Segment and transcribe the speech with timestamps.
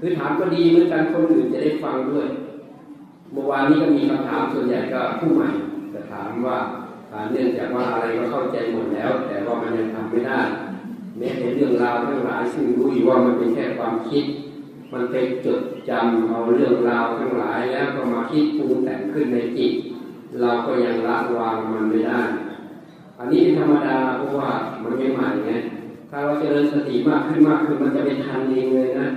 [0.00, 2.28] คือถามก็ดีเหมือนกันคนอื่นจะได้ฟังด้วย
[3.32, 5.48] เมื่อวานนี้ก็มีคำถามส่วนใหญ่ก็ผู้ใหม่
[5.92, 6.56] จะถามว่า
[7.32, 10.40] เนื่องจากว่าอะไรก็เข้าใจหมดแล้ว แต่ว่ามันยังทำไม่ได้
[11.18, 14.24] แม้ในเรื่องราวทั้งหลายซึ่งรู้อยู่ว่ามันเป็นแค่ความคิด
[14.92, 15.14] มันไป
[15.46, 15.60] จด
[15.90, 19.72] จำเอาเรื่องราวทั้งหลายแล้วก็มาคิดปรุงแต่งขึ้นในจิต
[20.40, 22.20] เราก็ยังละวางมันไม่ได้
[23.18, 24.50] อันนี้เป็นธรรมดาเพราะว่า
[24.82, 25.52] มันไม่ใหม่ไง
[26.10, 29.08] ถ้าเราเจริญสติมากขึ้นมากขึ้นมันจะเป็นทันเองเลยนะ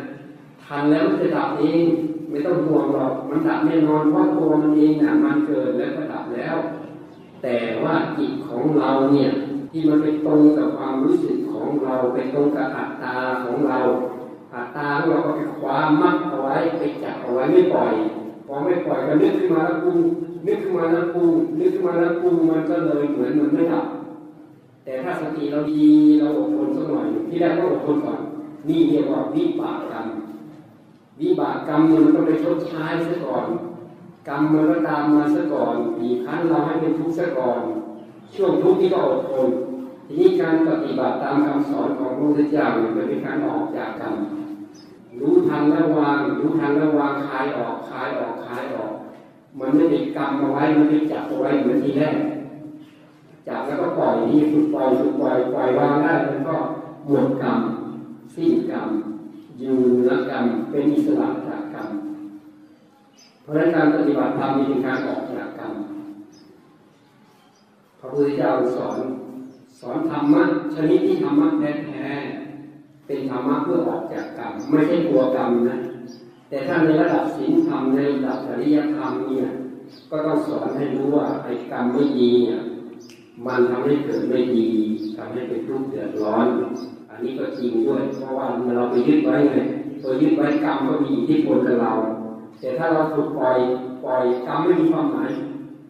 [0.67, 1.83] ทันแล้วมันจะดับเอง
[2.29, 6.55] ไม่ต้องห่วงหรอกมันดับแน่นอนเพราะตัวมันเองนะมันเกิดแล้วก็ดับแล้ว
[7.43, 9.29] แต่ว่าจิตของเราเนี่ย
[9.71, 13.79] ที่มันไปตรงกับความรู้สึกของเราไปตรงกับอัตตาของเรา
[14.53, 17.93] อัตตาของเราก็ไปคว้ามัดเอาไว้ไปจับเอาไว้ไม่ปล่อย
[18.47, 19.97] พอไม่ปล่อยก็นึกขึ้นมาแล้วปรุง
[20.47, 23.85] นึกขึ้นมาแล้วปรุงนึกขึ้นมาแล้วปรุงมันก็เลยเหมือนมันไม่ดับ
[24.85, 25.87] แต่ถ้าสติเราดี
[26.19, 28.19] เราอดทนสักหน่อยที่แรกต้องอดทนก่อน
[28.69, 30.05] นี่เรียกว่าวิบากกรรม
[31.21, 33.45] วิบากกรรมมันต้องไปชดใช้ซะก่อน
[34.27, 37.59] กรรมมันก็ตามมาซะก่อนบีบคั้นเราให้เป็นทุกข์ซะก่อน
[38.35, 39.47] ช่วงทุกข์ที่ก็อดทน
[40.07, 44.13] ทีนี้การปฏิบัติตามคำสอนของพระพุทธเจ้าเนี่ยเป็นการออกจากกรรม
[45.19, 48.93] รู้ทันแล้วางรู้ทันแล้ววางคลายออกคลายออกคลายออก
[49.59, 52.17] มันไม่ได้กรรมเอาไว้มันไม่จับเอาไว้เหมือนทีแรก
[53.47, 56.55] จับแล้วก็ปล่อยนี่ฝึกปล่อยฝึกปล่อยปล่อยวางได้มันก็
[57.07, 57.59] หมดกรรม
[58.35, 58.89] สิ้นกรรม
[59.63, 61.89] อยู่เหนือกรรมเป็นอิสระจากกรรม
[63.41, 65.73] เพราะฉะนั้นการปฏิบัติธรรมมีเป็นการออกจากกรรม
[67.99, 68.99] พระพุทธเจ้าสอน
[69.79, 70.43] สอนธรรมะ
[70.75, 75.77] ชนิดที่ธรรมะแท้ๆเป็นธรรมะเพื่อออกจากกรรมไม่ใช่กลัวกรรมนะ
[76.49, 79.47] แต่ถ้าในระดับศีลธรรมในระดับจริยธรรมเนี่ย
[80.09, 82.61] ก็ต้องสอนให้รู้ว่าไอ้กรรมไม่ดีเนี่ย
[83.45, 84.69] มันทำให้เกิดไม่ดี
[85.17, 86.47] ทำให้เป็นทุกข์เดือดร้อน
[87.13, 88.47] อันนี้ก็จริงด้วย เพราะว่า
[88.77, 89.55] เราไปยึดไว้ไง
[90.03, 91.91] ตัวยึดไว้กรรมก็มีอิทธิพลกับเรา
[92.59, 93.57] แต่ถ้าเราถูกปล่อย
[94.03, 95.29] ปล่อยกรรมไม่มีความหมาย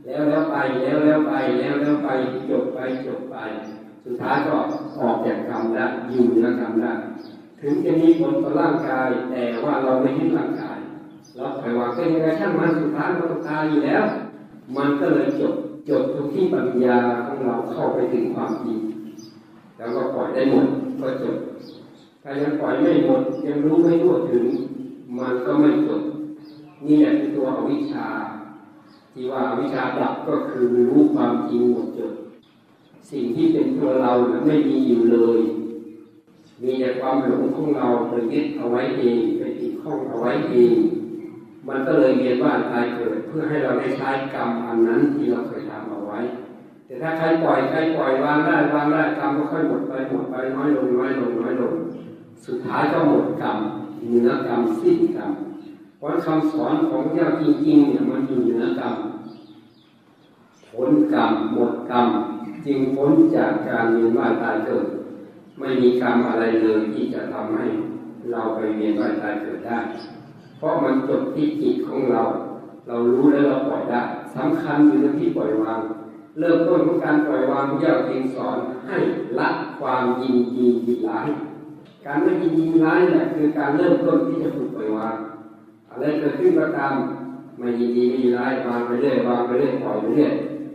[0.05, 2.09] แล้วแล้วไปแล้วแล้วไปแล้วแล้วไป
[2.49, 3.35] จบไปจบไป
[4.05, 4.51] สุดท้ายก็
[5.01, 6.91] ออกจากกรรมได้อยู่เหนือกรรมได้
[7.61, 10.77] ถึงจะมีผลต่อร่างกาย แต่ว่าเราไม่ยึดร่างกาย
[11.35, 14.03] เราปล่อยวางเป็นยังไงช่างมันสุดท้ายมันต้องตายอยู่แล้ว
[14.77, 15.53] มันก็เลยจบ
[15.89, 18.79] จบตรงที่ปัญญาของเราเข้าไปถึงความจริง
[19.77, 20.67] แล้วก็ปล่อยได้หมด
[20.99, 21.37] ก็จบ
[22.23, 24.45] ถ้ายังปล่อยไม่หมดยังรู้ไม่ทั่วถึง
[25.17, 26.01] มันก็ไม่จบ
[26.85, 28.07] นี่แหละคือตัวอวิชชา
[29.13, 32.13] ที่ว่าอวิชชาดับก็คือรู้ความจริงหมดจบ
[33.11, 34.11] สิ่งที่เป็นตัวเรา
[34.47, 35.39] ไม่มีอยู่เลย
[36.61, 40.75] มีแต่ความหลงของเราไปยึดเอาไว้เองไปติดข้องเอาไว้เอง
[41.67, 45.62] มันก็เลยเวียนว่าตายเกิดเพื่อให้เราได้ใช้กรรมอันนั้นที่เราเคย
[46.93, 51.73] แต่ถ้าใครปล่อยใครปล่อยวางได้วางได้กรรมก็ค่อยหมดไปหมดไปน้อยลงน้อยลงน้อยลง
[52.45, 53.57] สุดท้ายก็หมดกรรม
[54.07, 55.31] เหนือกรรมสิ้นกรรม
[55.97, 58.95] เพราะคำสอนของเจ้าจริงๆเนี่ยมันอยู่เหนือกรรม
[60.71, 62.07] ผลกรรมหมดกรรม
[62.65, 64.85] จึงพ้นจากการเวียนว่ายตายเกิด
[65.59, 67.65] ไม่มีกรรมอะไรเลยที่จะทำให้
[68.31, 69.77] เราไปเวียนว่ายตายเกิดได้
[70.57, 72.21] เพราะมันจบที่จิตของเรา
[72.87, 74.01] เรารู้แล้วเราปล่อยได้
[74.35, 75.79] สำคัญอยู่ที่ปล่อยวาง
[76.39, 78.57] เริ่มต้นของการปล่อยวางพระเจ้าจึงสอน
[78.87, 78.97] ให้
[79.39, 79.49] ละ
[79.79, 81.27] ความยินดียินร้าย
[82.05, 85.15] การไม่ยินดีร้ายเนี่ยคือการเริ่มต้นที่จะฝึกปล่อยวาง
[85.89, 86.93] อะไรเกิดขึ้นก็ตาม
[87.57, 90.33] ไม่ยินดีไม่ยินร้ายวางไปเรื่อยวางไปเรื่อยปล่อยไปเรื่อย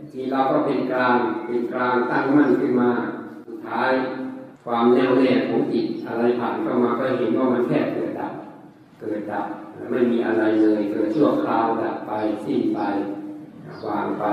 [0.09, 2.91] ทีเราก็เป็นกลางเป็นกลางตั้งมั่นขึ้นมา
[3.47, 3.91] สุดท้าย
[4.65, 8.33] ความแน่วแน่ของจิตอะไรผ่านเข้ามาก็เห็นว่ามันแค่เกิดดับ
[8.99, 9.45] เกิดดับ
[9.91, 12.11] ไม่มีอะไรเลยเกิดชั่วคราวดับไป
[12.45, 12.79] สิ้นไป
[13.85, 14.25] วางไป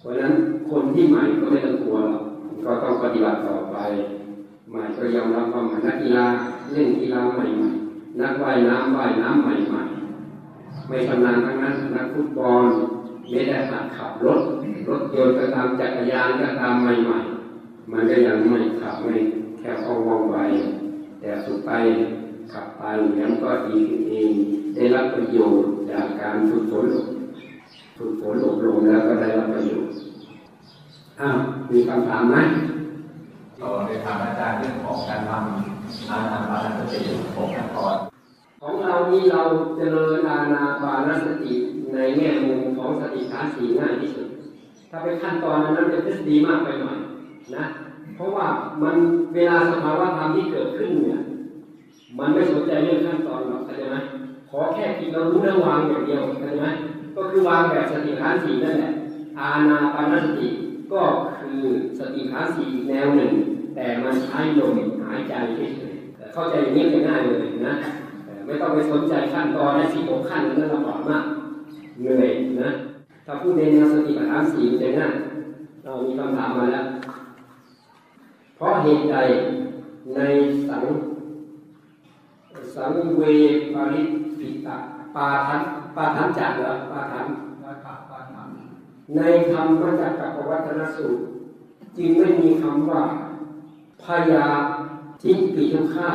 [0.00, 0.34] เพราะฉะนั้น
[0.70, 1.98] คนที่ใหม่ก็ไม่ต้องกลัว
[2.64, 3.76] ก็ต้องปฏิบัติต่อไป
[4.70, 6.26] ใหม่ก็ยอมรับความนนักกีฬา
[6.72, 12.66] เล่นกีฬาใหม่ๆนักว่ายน้ำว่ายน้ำใหม่ๆไม่ชำนาญทั้งนั้นนักฟุตบอล
[13.30, 14.40] ไม่ได้หัดขับรถ
[14.88, 19.16] รถยนต์ก็ตามจักรยานก็ตามใหม่ๆมันก็ยังไม่ขับไม่
[19.58, 20.36] แค่เอาว่องไว
[21.20, 21.70] แต่สุดไป
[22.52, 22.84] ขับไป
[23.16, 24.30] แล้วก็ดีขึ้นเอง
[24.74, 26.86] ได้รับประโยชน์จากการฝึกฝน
[27.98, 29.92] ฝึกฝนอบรมแล้วก็ได้รับประโยชน์
[31.20, 31.36] อ้าว
[31.72, 32.36] มีคำถามไหม
[33.60, 36.98] ต่อในทางอาจารย์เรื่องของการทำอานาปานสติ
[37.36, 37.96] หกขั้นตอน
[38.62, 39.42] ของเรานี่เรา
[39.76, 41.52] เจริญอาณาปานสติ
[41.94, 44.28] ในแง่มุมของสติฐานสีง่ายที่สุด
[44.90, 46.98] ถ้าไปขั้นตอนนั้นจะทฤษฎีมากไปหน่อย
[47.56, 47.64] นะ
[48.14, 48.46] เพราะว่า
[48.82, 48.96] มัน
[49.34, 51.22] เวลาสภาวะธรรมที่เกิดขึ้นเนี่ย
[52.18, 53.96] มันไม่สนใจเรื่องขั้นตอนหรอกเข้าใจไหม
[54.50, 56.66] ขอแค่ที่เรารู้แล้ววางอย่างเดียวเข้าใจไหม
[57.18, 58.92] ก็คือวางแบบสติฐานสีนั่นแหละ
[59.38, 60.48] อาณาปานสติ
[60.92, 61.02] ก็
[61.38, 61.60] คือ
[61.98, 63.32] สติฐานสีอีกแนวหนึ่ง
[63.74, 67.36] แต่มันใช้ลมหายใจเฉยๆเข้าเข้าใจอย่างนี้จะง่ายเลย
[67.66, 67.74] นะ
[68.44, 71.24] ไม่ต้องไปสนใจขั้นตอนนะที่หกขั้นนั้นลำบากมาก
[72.00, 72.30] เหนื่อย
[72.62, 72.70] นะ
[73.26, 75.14] ถ้าพูดในแนวสติปัฏฐานสี่จะง่าย
[75.84, 76.86] เรามีคำถามมาแล้ว
[78.56, 79.16] เพราะเหตุใด
[80.14, 80.20] ใน
[80.68, 80.84] สัง
[82.74, 83.22] สังเว
[83.74, 84.02] ปริ
[84.38, 84.76] ปิตะ
[85.14, 85.62] ปาทัน
[85.98, 87.26] ปาทันจักเหรอปาทัน
[87.64, 88.34] ว่าปากว่าท
[89.16, 91.20] ในธรรมจักรปวัตนสูตร
[91.96, 93.02] จึงไม่มีคำว่า
[94.04, 94.46] พยา
[95.22, 96.10] ทิปิทุกข้า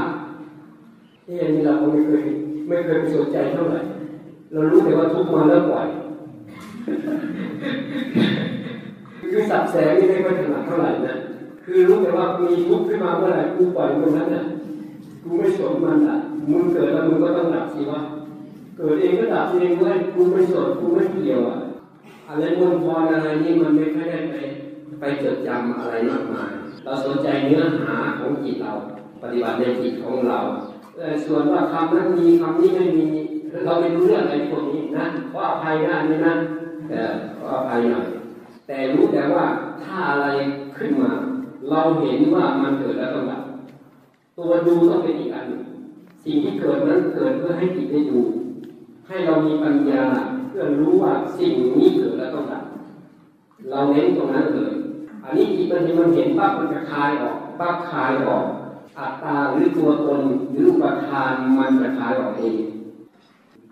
[1.25, 2.23] ที่อันนี้เราไม่เคย
[2.67, 3.79] ไม่เคยไปสนใจเท่าไหร่
[4.51, 5.87] เรารู้แต่ว่าทุกมาแล้วปล่อย
[9.29, 11.15] คือสับแสงนี่ไม่ค่อยถนัดเท่าไหร่นะ
[11.63, 14.43] คือรู้แต่ว่ามีทุกขึ้นมาเมื่อไหร่กูปล่อยมันนั้นน่ะ
[15.23, 16.17] กูไม่สนมันอะ
[16.51, 17.99] มึงเกิดแล้วมึงก็ต้องดับสิวะ
[18.75, 21.57] เกิดเองก็ดับเองเว้ยกูไม่สนกูไม่เกี่ยวอะ
[22.27, 24.35] อะไรมนพรอะไรนี่มันไม่ค่อยได้ไป
[24.99, 26.51] ไปจดจำอะไรมากมาย
[26.83, 28.71] เราสนใจเนื้อหาของจิตเรา
[29.21, 30.39] ปฏิบัติในจิตของเรา
[30.95, 33.07] แต่ส่วนว่าคำนั้นมีคำนี้ไม่มี
[33.65, 36.33] เราไม่รู้เรื่องอะไรพวกนี้นะก็อภัยนะอันนี้นะ
[36.89, 36.99] แต่
[37.39, 38.07] ก็อภัยหน่อย
[38.67, 39.45] แต่รู้แต่ว่า
[39.83, 40.27] ถ้าอะไร
[40.77, 41.11] ขึ้นมา
[41.69, 43.43] เราเห็นว่ามันเกิดแล้วต้องดับ
[44.37, 45.63] ตัวดูต้องเป็นอีกอันหนึ่ง
[46.23, 48.19] สิ่งที่เกิดนั้นเกิดเพื่อให้จิตได้ดู
[49.07, 50.03] ให้เรามีปัญญา
[50.47, 52.63] เพื่อรู้ว่าสิ่งนี้เกิดแล้วต้องดับ
[53.69, 54.73] เราเน้นตรงนั้นเลย
[55.23, 58.45] อันนี้จิตบางทีมันเห็นปั๊บมันจะคลายออกปั๊บคลายออก
[58.97, 60.21] อัตตาหรือตัวตน
[60.51, 62.55] หรืออุปทานมันจะคลายออกเอง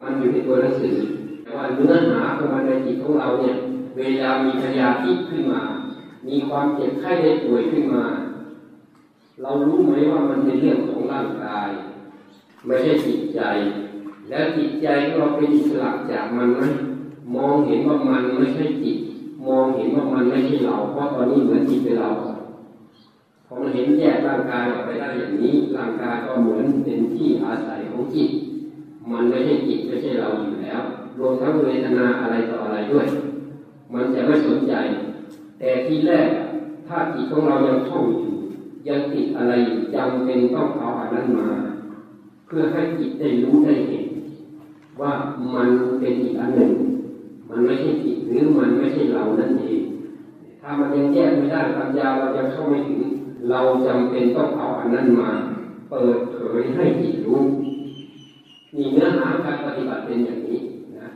[0.01, 0.95] มันอยู่ในตัวหนังสือ
[1.44, 3.56] แต่ว่าเนื้อหาของมันในจิตของเราเนี่ย
[3.98, 5.62] เวลามีพยาธิขึ้นมา
[6.28, 8.04] มีความเจ็บไข้ได้ป่วยขึ้นมา
[9.42, 11.69] เรารู้ไหมว่ามันเป็นเรื่องของร่างกาย
[12.66, 13.42] ไม่ใช่จิตใจ
[14.31, 16.62] แล้วจิตใจของเราเป็นอิสระจากมันไหม
[17.36, 18.98] มองเห็นว่ามันไม่ใช่จิต
[19.48, 22.10] มองเห็นว่ามันไม่ใช่เรา เพราะตอนนี้เหมือนจิตเป็นเรา
[23.45, 28.30] พอมันเห็นแยกร่างกายออกไปได้อย่างนี้ ร่างกายก็เหมือนเป็นที่อาศัยของจิต
[29.12, 30.81] มันไม่ใช่จิตไม่ใช่เราอยู่แล้ว
[31.19, 33.06] รวมทั้งเวทนาอะไรต่ออะไรด้วย
[33.94, 34.74] มันจะไม่สนใจ
[35.60, 36.30] แต่ที่แรก
[36.88, 38.33] ถ้าจิตของเรายังท่องอยู่
[38.88, 41.50] ยังติดอะไรอยู่จำเป็นต้องเอาอันนั้นมา
[42.45, 44.06] เพื่อให้จิตได้รู้ได้เห็น
[45.01, 45.13] ว่า
[45.56, 45.69] มัน
[46.00, 46.71] เป็นอีกอันหนึ่ง
[47.50, 49.81] มันไม่ใช่จิตหรือมันไม่ใช่เรานั่นเอง
[50.62, 53.01] ถ้ามันยังแยกไม่ได้ปัญญาเราจะเข้าไม่ถึง
[53.50, 55.30] เราจำเป็นต้องเอาอันนั้นมา
[55.89, 57.42] เปิดเผยให้จิตรู้
[58.75, 60.59] นี่เนื้อหาการปฏิบัติเป็นอย่างนี้
[61.00, 61.09] นะ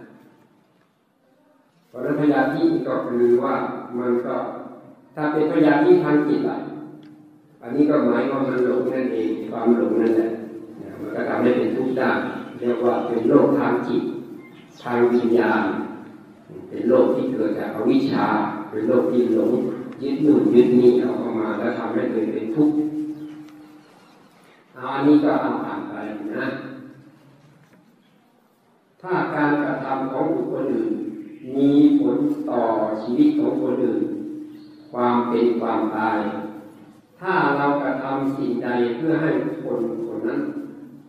[1.88, 3.54] เพราะนั้นพยาธิก็คือว่า
[4.00, 4.36] มันก็
[5.16, 6.58] ถ้าเป็นพยาธิทางจิตอะ
[7.62, 10.30] อันนี้ก็หมายว่ามันหลงนั่นเองความหลงนั่นแหละ
[10.82, 12.12] นะมันก็ทำให้เป็นทุกข์ได้
[12.60, 14.04] เรียกว่าเป็นโรคทางจิต
[14.82, 15.64] ทางวิญญาณ
[16.70, 18.26] เป็นโรคที่เกิดจากอวิชชา
[18.70, 19.52] เป็นโรคที่หลง
[20.02, 22.76] ยึดหนู่นยึดนี่เอาเข้ามาแล้วทำให้เกิดเป็นทุกข์
[24.76, 25.96] อันนี้ก็เอาผ่านไป
[26.36, 26.46] นะ
[29.02, 30.94] ถ้าการกระทำของบุคคลอื่น
[31.56, 31.70] มี
[32.00, 32.18] ผล
[32.50, 32.62] ต่อ
[33.02, 34.04] ชีวิตของคนอื่น
[34.92, 36.20] ความเป็นความตาย
[37.20, 39.32] ถ้าเรากระทำสิ่งใดเพื่อให้
[39.64, 40.40] คนคนนั้น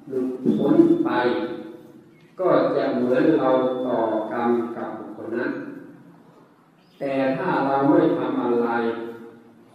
[0.09, 0.27] หลุด
[0.59, 1.11] พ้นไป
[2.41, 3.51] ก็จะเหมือนเรา
[3.87, 3.99] ต่อ
[4.33, 5.51] กรรมกับบุคคลนั้น
[6.99, 8.69] แต่ถ้าเราไม่ทำอะไร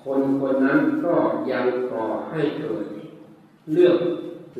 [0.03, 1.15] คนคนนั้นก็
[1.51, 2.85] ยังก่อให้เกิด
[3.73, 3.97] เรื่อง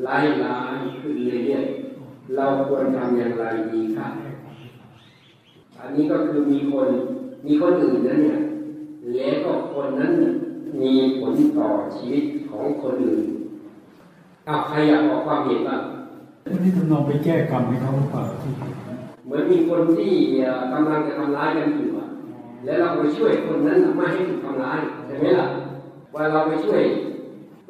[0.06, 4.12] ร้ายร้ายขึ้นเรื่อยๆเราควรทำอย่างไรดีครับ
[5.78, 6.88] อันนี้ก็คือมีคน
[7.46, 8.40] มีคนอื่นนั้นเนี่ย
[9.14, 10.12] แล้วก็คนนั้น
[10.80, 13.24] มีผลต่อชีวิตของคนอื่น
[14.48, 15.80] อาใครอยากบอกความเห็นบ้าง
[16.50, 18.50] วันนี้ทำนองไปแก้กรรมให้เขาหรือเปล่าที่
[19.24, 22.08] เหมือนมีคนที่เอ่อกำลังจะทำร้ายกันอยู่อะ
[22.64, 25.48] แล้วเราไปช่วยคนนั้นไม่ให้ถูกทำร้ายใช่ไหมล่ะ
[26.14, 26.80] ว่าเราไปช่วย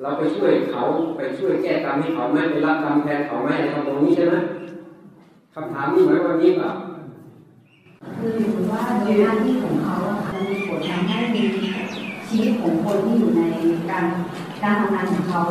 [0.03, 0.83] เราไปช่วยเขา
[1.17, 4.35] ไปช่วยแก้กรรมให้เขาไม่ไปรับกรรมแทนเขาไม่อะไรทำตรงนี้ใช่ไหม
[5.55, 6.71] คำถามนี้หมายความว่านี้เปล่า
[8.19, 11.43] คือถือว่าโดยหน้าที่ของเขาอะค่ะมันมีผลทำให้มี
[12.29, 13.43] ชีวิตของคนที่อยู่ใน
[13.91, 14.05] การ
[14.63, 15.43] การทำงานของเขา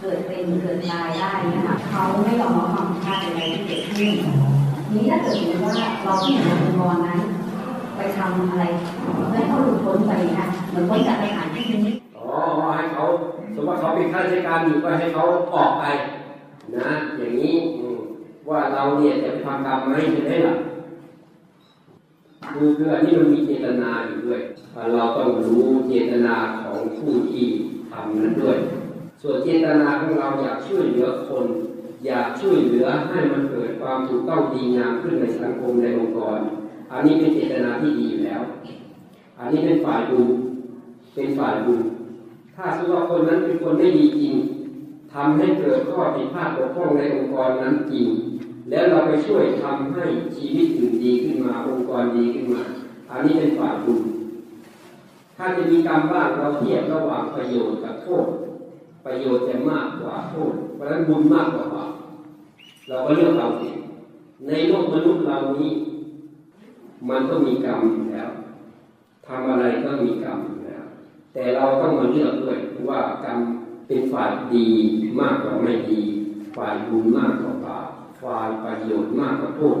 [0.00, 4.12] เกิดเป็นเกิดตายได้นะคะเขาไม่ยอมรับความผิดพลาดใดๆที่เกิดขึ้น
[4.94, 7.20] นี้ถ้าเกิดสมมติว่าเราที่อยู่ในองค์กรนั้น
[7.96, 8.64] ไปทำอะไร
[9.02, 12.26] เพื่อให้เขาหลุดพ้นไปค่ะเหมือนพ้นจากสถานที่นี้อ๋อ
[12.76, 13.04] ให้เขา
[13.54, 15.24] สมมติว่าเขาเป็นข้าราชการอยู่ก็ให้เขา
[15.54, 15.84] ออกไป
[16.76, 16.88] นะ
[17.18, 17.54] อย่างนี้
[18.48, 20.54] ว่าเราเนี่ยจะทำกรรมไหมใช่ไหมล่ะ
[22.54, 24.40] คือคืออันนี้มันมีเจตนาอยู่ด้วย
[24.94, 27.44] เราต้องรู้เจตนาของผู้ที่
[27.90, 28.58] ทำนั้นด้วย
[29.22, 31.46] ส่วนเจตนาของเราอยากช่วยเหลือคน
[32.06, 36.38] อยากช่วยเหลือให้มันเกิดความถูกต้องดีงามขึ้นในสังคมในองค์กร
[36.90, 38.42] อันนี้เป็นเจตนาที่ดีอยู่แล้ว
[39.38, 40.26] อันนี้เป็นฝ่ายบุญ
[41.14, 41.80] เป็นฝ่ายบุญ
[42.56, 44.34] ถ้าสมมติว่าคนนั้นเป็นคนไม่ดีจริง
[45.12, 48.06] ทำให้เกิดข้อผิดพลาดบกพร่องในองค์กรนั้นจริง
[48.70, 50.04] แล้วเราไปช่วยทำให้
[50.36, 52.62] ชีวิตอื่นดีขึ้นมาองค์กรดีขึ้นมา
[53.10, 54.00] อันนี้เป็นฝ่ายบุญ
[55.36, 58.26] ถ้าจะมีกรรมบ้างเราเทียบระหว่างประโยชน์กับโทษ
[59.08, 61.92] ประโยชน์จะมากกว่าโทษเพราะฉะนั้นบุญมากกว่าบาป
[62.88, 63.78] เราก็เลือกเอาเอง
[64.46, 65.72] ในโลกมนุษย์เรานี้
[67.08, 68.30] มันก็มีกรรมอยู่แล้ว
[69.26, 70.84] ทำอะไรก็มีกรรมอยู่แล้ว
[71.32, 73.38] แต่เราต้องมาเลือกด้วยว่ากรรม
[73.86, 74.66] เป็นฝ่ายดี
[75.20, 76.02] มากกว่าไม่ดี
[76.56, 77.88] ฝ่ายบุญมากกว่าบาป
[78.22, 79.78] ฝ่ายประโยชน์มากกว่าโทษ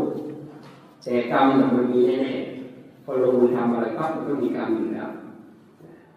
[1.02, 5.08] แต่กรรมน่ะมันมีแน่ๆพอลงมือทำอะไรปั๊บมันก็มีกรรมอยู่แล้ว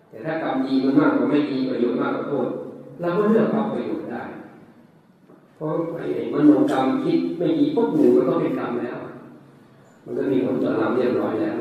[0.10, 2.48] แต่ถ้ากรรมดีมันมากกว่าไม่ดีประโยชน์มากกว่าโทษ
[3.02, 4.24] เราก็เลือกเอาประโยชน์ได้
[5.56, 8.98] เพราะไอ้มโนกรรมคิดไม่ดีปุ๊บหนึ่งมันก็เป็นกรรมแล้ว
[10.04, 11.58] มันก็มีผลต่อเราเรียบร้อยแล้ว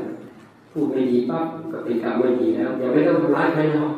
[0.73, 3.93] พูดไม่ดีปั๊บก็เป็นกรรมไม่ดีแล้วอย่าไม่ต้องทำร้ายใครหรอก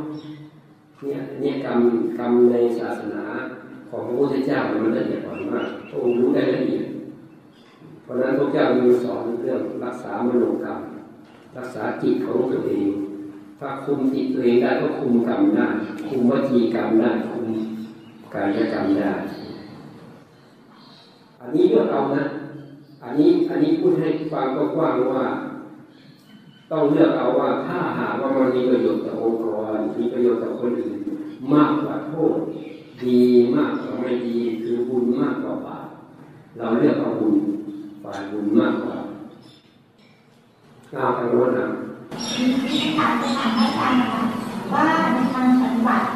[1.02, 1.78] เนี่ยเนี่ยกรรม
[2.18, 3.24] กรรมในศาสนา
[3.88, 6.86] ของพระพุทธเจ้ามันละเอียดอ่อนมากพระองค์รู้ได้ละเอียด
[8.02, 10.78] เพราะฉะนั้นพระเจ้ามีสอนเรื่องรักษามโนกรรม
[11.56, 12.88] รักษาจิตของตัวเอง
[13.64, 15.66] ถ้าคุมจิตตัวเองได้ก็คุมกรรมได้
[16.08, 17.48] คุมวจีกรรมได้คุม
[18.34, 19.12] กายกรรมได้
[21.40, 22.24] อันนี้เลือกเอานะ
[23.02, 25.24] อันนี้อันนี้พูดให้ฟังกว้างว่า
[26.70, 30.98] ต้องเลือกเอาว่าถ้าหากว่ามันมีประโยชน์ต่อองค์กรมีประโยชน์ต่อคนอื่น
[31.54, 32.38] มากกว่าโทษ
[33.04, 33.20] ดี
[33.56, 35.88] มากกว่าไม่ดีคือบุญมากกว่าบาป
[36.56, 37.34] เราเลือกเอาบุญ
[38.02, 38.96] ฝ่ายบุญมากกว่า
[40.94, 41.66] เอาทางโน้นะ
[42.20, 44.22] ที่ถามจะถามอาจารย์นะคะ
[44.72, 46.08] ว่าในทางปฏิบัติ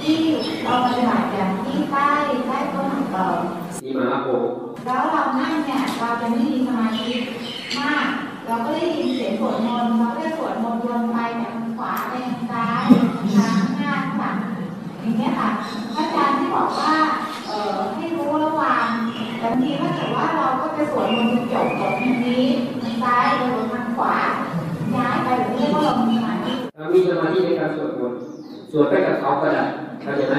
[0.00, 0.18] ที่
[0.64, 2.08] เราปฏิบัติอย่างที่ใต้
[2.46, 3.38] ใต้ต้นเอ่อ
[3.76, 4.50] สีมหาโพธิ์
[4.86, 7.10] แล้วเรานั่งเนี่ยเราจะไม่มีสมาธิ
[7.78, 8.06] มาก
[8.46, 12.84] เราก็ได้ยินเสียงสวดมนต์เราก็ได้สวดมนต์วนไปจากทางขวาไปทางซ้าย
[13.36, 14.36] ทางหน้าทางหลัง
[15.00, 15.48] อย่างเงี้ยค่ะ
[15.94, 16.94] พระอาจารย์ที่บอกว่า
[17.46, 18.86] เอ่อให้รู้ระหว่าง
[19.38, 22.44] แต่บางทีถ้าเกิดว่าเราก็จะสวดมนต์จนจบหมดทางนี้
[22.82, 24.14] ทางซ้ายหรือทางขวา
[24.98, 26.52] ย้ายไปหรือเรียกว่าเรามีสมาธิ
[26.94, 28.20] มีสมาธิในการสวดมนต์
[28.70, 29.64] สวดไปกับเขาก็ได้
[30.02, 30.36] เข้าใจไหม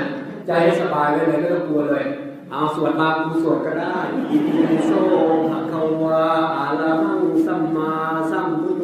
[0.47, 2.05] ใจให้สบายไว้เลยไม่ต้องกลัวเลย
[2.51, 3.95] เอาสวดมากูสวดก็ได้
[4.29, 4.91] อิติปิโส
[5.49, 6.21] ภะคะวะ
[6.57, 7.91] อะระหังสัมมา
[8.31, 8.83] สัมพุทโธ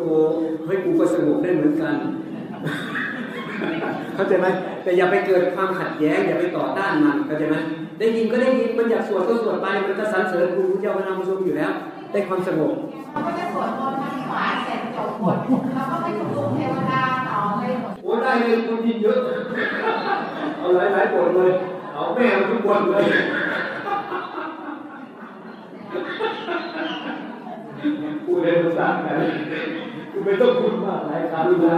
[0.66, 1.96] เฮ้ยกูก็สงบได้เหมือนกัน
[4.16, 4.48] เข้าใจไหม
[4.84, 7.58] แต่อย่าไปเกิดความขัดแย้งอย่าไปต่อต้านมันเข้าใจไหม
[8.00, 11.72] ได้ยินก็ได้ยินมันอยากสวดก็สวดไปมันก็สรรเสริญคุณพระเจ้าพระนามชมอยู่แล้ว
[12.12, 12.74] ได้ความสงบ
[13.12, 15.26] เราก็จะสวดมนต์ทางขวาเสร็จจบหม
[18.52, 19.20] เลยคนยินเยอะ
[20.58, 21.52] เอาหลายหลายๆบทเลย
[21.94, 23.06] เอาแม่มาทุกบทเลย
[28.26, 29.18] พูดเล่นภาษากัน
[30.12, 31.78] คุณไม่ต้องพูดมากหลายครั้งนะ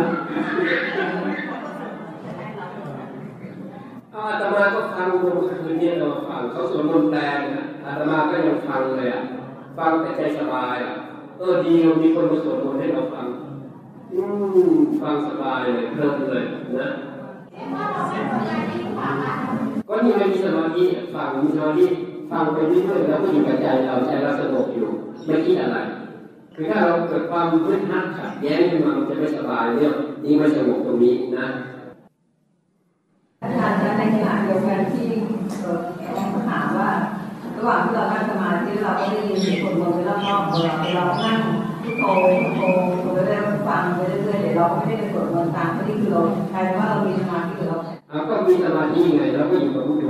[4.14, 7.20] อาอาตมาก็ฟังเมื่อคืนนี้เราฟังเขาสวดมนต์แปล
[7.54, 9.22] นะอาตมาก็ยังฟังเลยอะ
[9.78, 10.96] ฟังแต่ใจสบายอะ
[11.38, 13.26] เออดีเรามีคนมาสวดมนต์ให้เราฟัง
[14.16, 14.24] อื
[14.70, 16.44] มฟังสบายเลยเพลินเลย
[16.80, 16.90] นะ
[17.54, 19.34] เอ๊ะว่าเราไม่ทำงานะ
[19.88, 21.86] ก็นี่มันมีสมาธิฟังมีสมาธิ
[22.32, 24.88] ฟังไปเรื่อยๆแล้วก็อยู่กับใจเราใจเราสงบอยู่
[25.26, 25.78] ไม่คิดอะไร
[26.56, 31.48] คือถ้าเราเกิดความมืดหัดขัดแย้งขึ้นมามันจะไม่สบายเรื่องนี้ไม่สงบตรงนี้นะ
[33.42, 35.08] อาจารย์ในขณะเดียวกันที่
[35.62, 35.78] เอ่อ
[36.16, 36.90] ต้องถามว่า
[37.58, 41.40] ระหว่างที่เรานั่งสมาธิเราก็ได้ยินเสียงคนมนต์ไปรอบๆตัวเราเรานั่ง
[41.84, 42.04] พุทโธ
[42.44, 46.22] พุทโธพุทโธไปเรื่อยๆฟังไปเรื่อยๆเดี๋ยวเราก็ไม่ได้ไปสวดมนต์ตามเพราะนี่คือเรา
[46.54, 47.78] กลายเป็นว่าเรามีสมาธิเรา
[48.12, 50.06] อะก็มีสมาธิไงเราก็อยู่กับพุทโธ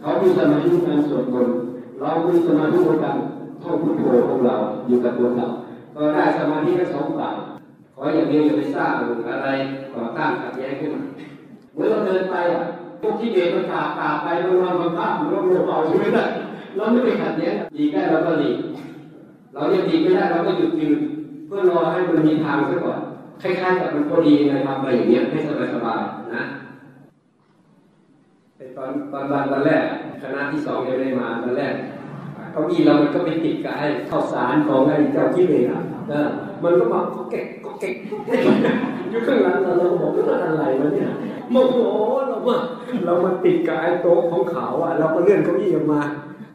[0.00, 1.56] เขามีสมาธิในการสวดมนต์
[2.00, 3.16] เรามีสมาธิในการ
[3.62, 4.54] ท่องพุทโธของเรา
[4.86, 5.46] อยู่กับตัวเรา
[5.94, 7.36] ก็ได้สมาธิทั้งสองฝ่าย
[7.94, 8.92] ขออย่างเดียวอย่าไปสร้าง
[9.28, 9.48] อะไร
[9.94, 11.02] ต่อต้านขัดแย้งขึ้นมา
[11.74, 12.64] เมื่อเราเดินไปอะ
[13.00, 16.26] พวกที่เบรมันกาบกาบไปมันนอนบนภาพมันก็โง่เอาช่ไหมล่ะ
[16.76, 18.50] เราไม่ไปขัดแย้งดีได้เราก็ดี
[19.54, 20.98] เรายังดีไม่ได้เราก็หยุดยืน
[21.46, 23.00] เพื่อรอให้มันมีทางซะก่อน
[23.42, 25.38] คล้ายๆกับมันพอดีในทำอะไรอย่างเงี้ยให้
[25.74, 26.44] สบายๆนะ
[28.76, 29.84] ตอนตอนวันวันแรก
[30.22, 31.74] คณะที่สองยังไม่มาวันแรก
[32.52, 36.28] เก้าอี้เรามันก็ไปติดกับไอ้ข้าวสารของไอ้เจ้าที่เลยอะเออ
[36.62, 38.42] มันก็มาก็เก็กก็เก็กก็เก็ก
[39.10, 41.08] อยู่ข้างหลังเราเราบอกว่าอะไรวะเนี่ย
[41.50, 41.76] โมโห
[42.28, 42.56] เรามา
[43.04, 46.00] เรามาติดกับไอ้โต๊ะของเขาอะเราก็เลื่อนเก้าอี้ออกมา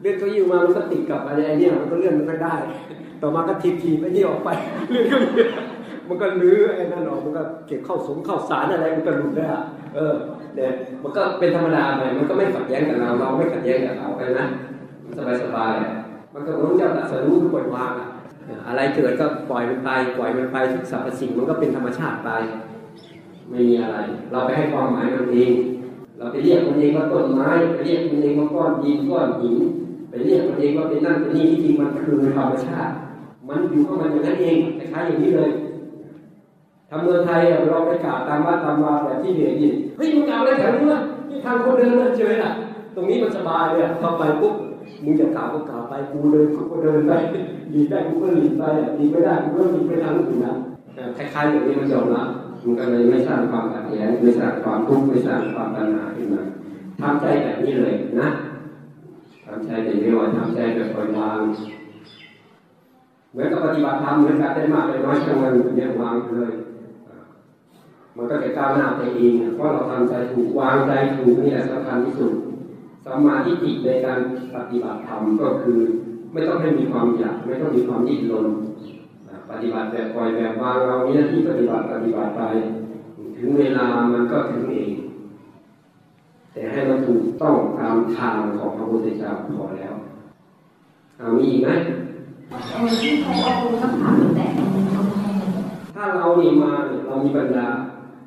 [0.00, 2.54] เลื่อนเก้าอี้มามันก็ติดกับอะไรเนี่ยมันก็เลื่อนมันไม่ได้
[3.22, 4.48] ต่อมาก็ทีทีไอ้นี่ออกไป
[4.90, 5.46] เลื่อนเก้าอี้
[6.08, 9.46] มันก็ลื้อไอ้นั่นออกมันก็เก็บข้าวสงข้าวสารอะไรมันก็หลุดได้
[9.94, 10.14] เออ
[10.56, 14.46] เนี่ยมันก็เป็นธรรมดาไปมันก็ไม่ขัดแย้งกับเราเราไม่ขัดแย้งกับเขาไปนะ
[15.16, 15.74] สบายสบาย
[16.34, 18.08] มันก็เหมือนเจ้าตรัสรู้ปล่อยวางอะ
[18.68, 22.30] อะไรเกิดก็ปล่อยมันไปปล่อยมันไปทุกสรรพสิ่งมันก็เป็นธรรมชาติไป
[23.50, 23.98] ไม่มีอะไร
[24.32, 25.52] เราไปให้ความหมายมันเอง
[26.18, 29.58] เราไปเรียกมันเองว่าต้นไม้ไปเรียกมันเองว่าก้อนดินก้อนหิน
[30.08, 32.92] ไปเรียกมันเองว่าเป็นนั่นเป็นนี่ที่จริงมันคือธรรมชาติ
[33.48, 35.50] มันอยู่ของมันอย่างนั้นเองคล้ายๆอย่างนี้เลย
[36.90, 42.50] ทำเมืองไทยเราไปกราบตามวัดตามวาแบบที่เดียนี่เฮ้ยมึงกราบอะไรแถวนี้วะนี่ทางคนเดินเลยเฉยล่ะ
[42.94, 44.54] ตรงนี้มันสบายเลยอไปปุ๊บ
[45.04, 47.12] มึงจะกราบก็กราบไปกูเดินกูก็เดินไป
[47.70, 48.62] หลีกได้กูก็หลีกไป
[48.96, 50.54] หลีกไม่ได้กูก็หลีกไปทางอื่นนะ
[51.16, 52.28] คล้ายๆอย่างนี้มันยอมรับ
[52.64, 56.42] มันก็เลยไม่สร้างความขัดแย้งไม่สร้างความทุกข์ไม่สร้างความปัญหาขึ้นมา
[57.00, 58.28] ทำใจแบบนี้เลยนะ
[59.48, 61.40] ทำใจแบบนี้ว่าทำใจแบบปล่อยวาง
[63.32, 66.52] เหมือนกับปฏิบัติธรรมเหมือนกันได้มากได้น้อยช่างมันเนี่ยวางเลย
[68.16, 72.32] มันก็จะก้าวหน้าไปเองเพราะเราทำใจถูกวางใจถูกนี่แหละสำคัญที่สุด
[73.06, 74.18] สมาธิจิตในการ
[74.54, 75.80] ปฏิบัติธรรมก็คือ
[76.32, 78.46] ไม่ต้องให้มีความอยากไม่ต้องมีความดิ้นรน
[79.50, 82.42] ปฏิบัติแบบปล่อยแบบวางเรามีหน้าที่ปฏิบัติปฏิบัติไป
[83.38, 84.90] ถึงเวลามันก็ถึงเอง
[86.58, 89.94] แต่ให้มันถูกต้องตามทางของพระพุทธเจ้าพอแล้ว
[91.18, 91.70] เอามีอีกไหม
[92.48, 94.46] เออที่เขาเอาคุณต้องถามแต่
[95.94, 97.68] ถ้าเรานี่มาเนี่ยเรามีปัญญา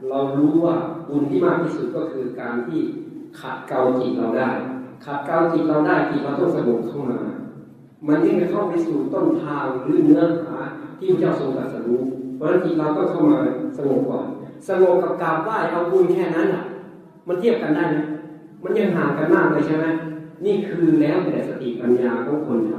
[0.09, 0.75] เรารู้ว่า
[1.07, 2.79] บุญที่มากที่สุดก็คือการที่
[3.39, 4.49] ขัดเกลาจิตเราได้
[5.05, 7.19] ขัดเกลาจิตเราได้จิตเราต้องสงบเข้ามา
[8.07, 10.57] มันยิ่งจะเข้าไปสู่ต้นทางหรือเนื้อหา
[10.99, 12.01] ที่พระเจ้าทรงตรัสรู้
[12.35, 13.37] เพราะฉะนั้นจิตเราต้องเข้ามา
[13.77, 14.27] สงบก่อน
[14.69, 16.63] สงบกับกราบไหว้เอาบุญแค่นั้นอะ
[17.27, 17.97] มันเทียบกันได้ไหม
[18.63, 19.85] มันยังห่างกันมากเลยใช่ไหม
[20.45, 22.73] นี่คือแล้วแต่สติปัญญาของคนท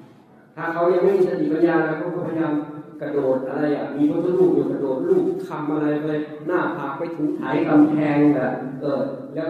[0.00, 2.52] ำถ้าเขายังไม่มีสติปัญญาแล้วเขาก็พยายาม
[3.00, 6.08] กระโดดอะไรอะมีพระพุทธรูปอยู่กระโดดลูกคำอะไรไป
[6.46, 9.02] หน้าผากไปถูถ่ายกำแพงแบบเออ
[9.34, 9.48] แล้ว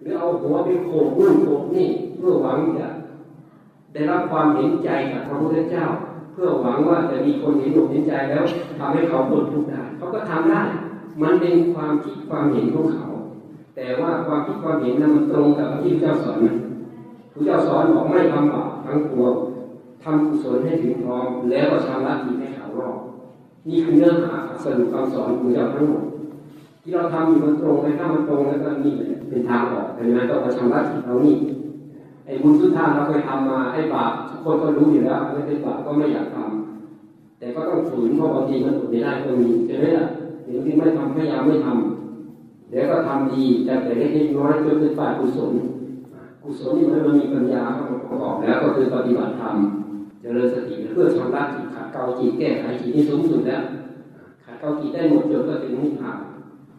[0.00, 2.88] หรือเอาหัวไปโขกนู่นโขกนี่เพื่อหวังจะ
[3.92, 5.84] ได้รับความเห็นใจจากพระพุทธเจ้า
[6.32, 8.42] เพื่อหวังว่าจะมีคนเห็นอกเห็นใจแล้ว
[8.78, 10.62] ทำให้เขาพ้นทุกข์ได้เขาก็ทำได้
[11.22, 13.06] มันเป็นความคิดความเห็นของเขา
[13.74, 16.48] แต่ว่าความคิดความเห็นนั้นมันตรงกับที่พระเจ้าสอนไหม
[17.32, 19.34] พระเจ้าสอนบอกไม่ทำบาปทั้งปวง
[20.02, 22.96] ทำกุศลให้ถึงพร้อมแล้วก็ชำระจิตให้ขาวรอบ
[23.68, 26.04] นี่คือเนื้อหาสรุปคำสอนของเจ้าทั้งหมด
[26.82, 28.92] ที่เราทำอยู่มันตรงไหมถ้ามันตรงแล้วก็นี่
[29.28, 31.36] เป็นทางออกดังนั้นต้องมาชำระจิตเรานี่
[32.26, 40.06] ไอ้บุญสุดท้ายเราเคยทำมาไอ้บาปทุกคนก็รู้อยู่แล้วไม่เป็นบาปก็ไม่อยากทำแต่ก็ต้องฝืนเพราะบางทีมันอดไม่ได้ก็มีใช่ไหมล่ะ
[40.44, 41.91] เดี๋ยวที่ไม่ทำพยายามไม่ทำ
[42.72, 45.52] เดี๋ยวก็ทำดีแต่แต่เล็กน้อยจนเป็นฝ่ายกุศล
[46.42, 49.56] กุศลนี่มันมีปัญญาเข้ามาประกอบแล้วก็คือปฏิบัติธรรม
[50.20, 53.62] เจริญสติเพื่อชำระจิตขัดเกลาจิตแก้ไขจิตที่สูงสุดแล้ว
[54.44, 56.18] ขัดเกลาจิตได้หมดจนก็ถึงนิพพาน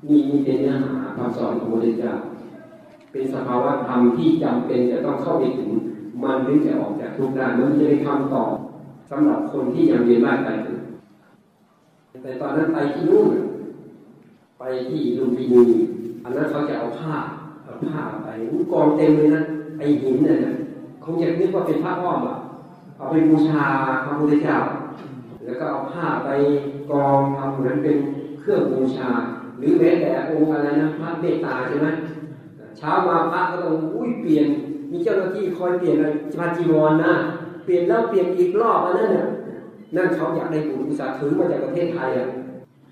[0.08, 2.14] นี่นี่เป็นเนื้อหาคำสอนของพระพุทธเจ้า
[3.12, 5.70] เป็นสภาวะธรรมที่จำเป็นจะต้องเข้าไปถึง
[6.24, 8.52] มันถึงจะออกจากทุกข์ได้มันจะเป็นคำตอบ
[9.10, 10.82] สำหรับคนที่ยังเวียนว่ายตายเกิด
[12.24, 13.28] แต่ตอนนั้นไปที่นู่น
[14.66, 15.64] ไปที่ลุมพินี
[16.24, 17.16] อันนั้นเขาจะเอาผ้า
[17.64, 18.28] เอาผ้าไป
[18.72, 19.44] กองเต็มเลยนะ
[19.78, 20.54] ไอหินเนี่ยนะ
[21.04, 22.38] คงจะนึกว่าเป็นผ้าอ้อมอะ
[22.98, 23.64] เอาไปบูชา
[24.06, 24.58] พระพุทธเจ้า
[25.46, 26.30] แล้วก็เอาผ้าไป
[26.92, 27.98] กองทำเหมือนเป็น
[28.40, 29.10] เครื่องบูชา
[29.60, 31.88] หรือแม้แต่องค์อะไรนะพระเมตตาใช่ไหม
[32.78, 34.48] เช้ามาพระก็ต้องอุ้ยเปลี่ยน
[34.92, 37.14] มีเจ้าหน้าที่คอยเปลี่ยนอะไรพันจีวรนะ
[37.66, 39.28] เปลี่ยนแล้วเปลี่ยนอีกรอบอันนั้นเนี่ย
[39.96, 42.28] นั่นเขาอยากได้บุญอุตสาห์ถือมาจากประเทศไทยอะ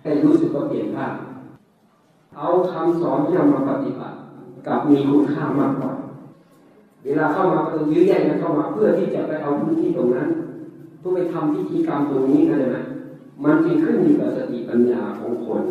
[0.02, 1.08] ให้รู้สึกว่าเปลี่ยนผ้า
[2.38, 4.16] เอาคำสอนที่เรามาปฏิบัติ
[4.68, 5.92] กับมีคุณค่ามากกว่า
[7.04, 10.28] เวลาเข้ามาก็ต้องยื้อแย่งกันเข้ามาเพื่อที่จะไปเอาพื้นที่ตรงนั้น
[11.00, 12.84] เพื่อไปทำพิธีกรรมตรงนี้นะเลยนะ
[13.44, 15.64] มันจึงขึ้นอยู่กับสติปัญญาของคน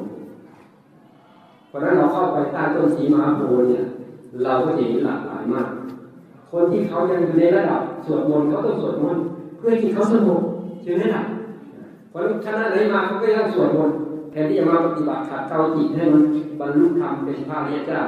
[1.68, 3.84] เพราะนั้นเราเข้าไปใต้ต้นสีมาโพเนี่ย
[4.44, 5.68] เราก็จะเห็นหลากหลายมาก
[6.50, 9.22] คนที่เขายังอยู่ในระดับสวดมนต์เขาต้องสวดมนต์
[9.58, 10.42] เพื่อที่เขาสงบ
[10.82, 11.22] ใช่ไหมล่ะ
[12.10, 13.96] เพราะคณะไหนมาเขาก็ต้องสวดมนต์
[14.30, 16.22] แทนที่จะมาปฏิบัติขัดเกลาจิตให้มัน
[16.60, 18.00] บรรลุธรรมเป็นพระอริยเจ้า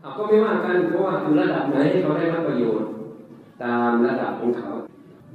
[0.00, 2.86] เอาก็ไม่ว่ากันเพราะว่าถึงระดับไหนให้เขาได้รับประโยชน์
[3.62, 4.70] ตามระดับของเขา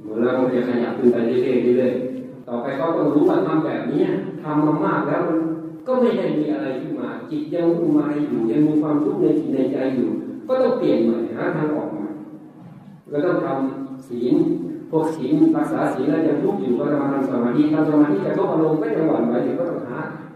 [0.00, 4.02] เหมือนเราจะขยับขึ้นไปเรื่อยๆเรื่อยๆต่อไปเขาต้องรู้ว่าทำแบบนี้
[4.42, 5.38] ทำมามากแล้วมัน
[5.86, 10.08] ก็ไม่ได้มีอะไรขึ้นมา จิตยังมุ่งหมายอยู่ยังมีความทุกข์ในจิตในใจอยู่
[10.46, 12.06] ก็ต้องเปลี่ยนใหม่หาทางออกใหม่
[13.12, 14.34] ก็ต้องทำศีล
[14.90, 19.73] พวกศีลรักษาศีลแล้วยังทุกข์อยู่ก็ต้องมาทำสมาธิทำสมาธิกระทบอารมณ์ก็ยังหวั่นไหวอยู่ก็ต้อง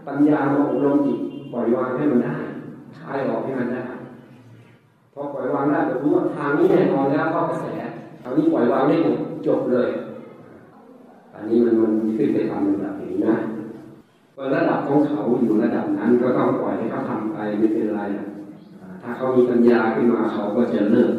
[0.07, 1.19] ปัญญามาอบรมจิต
[1.51, 2.35] ปล่อยวางให้มันได้
[2.99, 3.83] คลายออกให้มันได้
[5.13, 7.65] พอปล่อยวางได้ก็รู้ว่าทางนี้แน่นอนแล้วเข้ากระแส
[8.21, 9.89] ทางนี้ปล่อยวางได้หมดจบเลย
[11.33, 13.35] อันนี้มันมันขึ้นไปทำระดับนี้นะ
[14.37, 18.01] ว่าระดับของเขาอยู่ระดับนั้นก็ต้องปล่อยให้เขาทำไปไม่เป็นไร
[19.01, 21.11] ถ้าเขามีปัญญาขึ้นมาเขาก็จะเลิก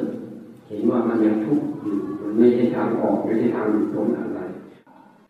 [0.69, 4.40] เห็นว่ามันยังทุกข์อยู่มันไม่ใช่ทางออกไม่ใช่ทางหลุดพ้นอะไร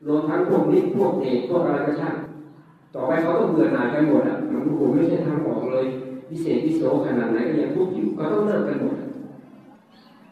[0.06, 2.14] รวมทั้งพวกนี้พวกเอกพวกอะไรก็ช่าง
[2.94, 5.86] ต่อไปเขาต้องเบื่อหน่ายกันหมดอะมันโอ้ไม่ใช่ทางออกเลย
[6.28, 8.96] พิเศษพิโสขนาดไหนก็ยังทุกข์อยู่ก็ต้องเลิกกันหมด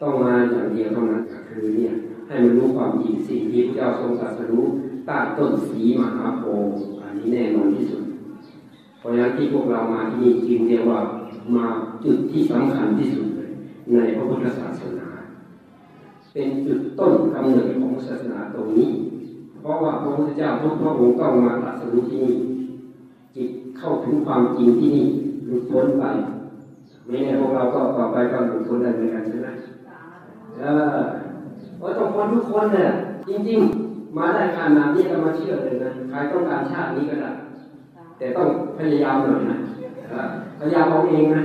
[0.01, 1.93] ต้องมาอย่างเดียวเท่านั้นคือเนี่ย
[2.27, 4.65] ให้มันรู้ความจริงสิ่งที่พระเจ้าทรงตรัสรู้
[5.07, 8.03] ใต้ต้นสีมหาโพธิ์อันนี้แน่นอนที่สุด
[8.99, 11.01] เพราะฉะนั้นที่พวกเรามาที่นี่จึงเรียกว่า
[11.57, 11.67] มา
[12.05, 13.51] จุดที่สำคัญที่สุดเลย
[13.93, 15.09] ในพระพุทธศาสนา
[16.33, 18.91] เป็นจุดต้นกำเนิดของศาสนาตรงนี้
[19.61, 22.35] เพราะว่าพระพุทธเจ้าทุกพระองค์ต้องมาตรัสรู้ที่นี่
[23.79, 25.07] เข้าถึงความจริงที่นี่
[25.47, 26.05] หลุดพ้นไป
[27.07, 29.49] ไม่แน่พวกเราก็ต่อไปก็หลุดพ้นได้เหมือนกันใช่ไหม
[30.59, 30.63] เอ
[30.97, 30.99] อ
[31.81, 32.91] ว่าต้องคนทุกคนเนี่ย
[33.29, 37.31] จริง ๆ มาได้ขนาดนี้ก็มาเชื่อเลยนะใครต้องการชาตินี้ก็ได้
[38.19, 39.59] แต่ต้องพยายามหน่อยนะ
[40.61, 41.43] พยายามเอาเองนะ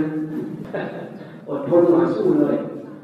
[1.49, 2.55] อดทนหน่อยสู้เลย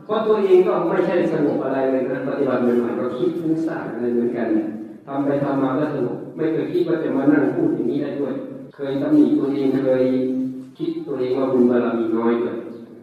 [0.05, 4.67] เพราะตัวเองก็ไม่ใช่สงบอะไรเลยนะปฏิบัติใหม่ๆก็คิดฟุ้งซ่านอะไรเหมือนกันเนี่ย
[5.05, 8.33] ทำไปทำมาก็สงบไม่เคยคิดว่าจะมานั่งพูดอย่างนี้ได้ด้วย
[8.75, 10.03] เคยตำหนิตัวเองเคย
[10.77, 12.57] คิดตัวเองว่าบุญบารมีน้อยด้วย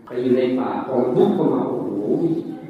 [0.06, 1.88] ไปอยู่ในป่าของทุกข์เข้ามาโอ้โห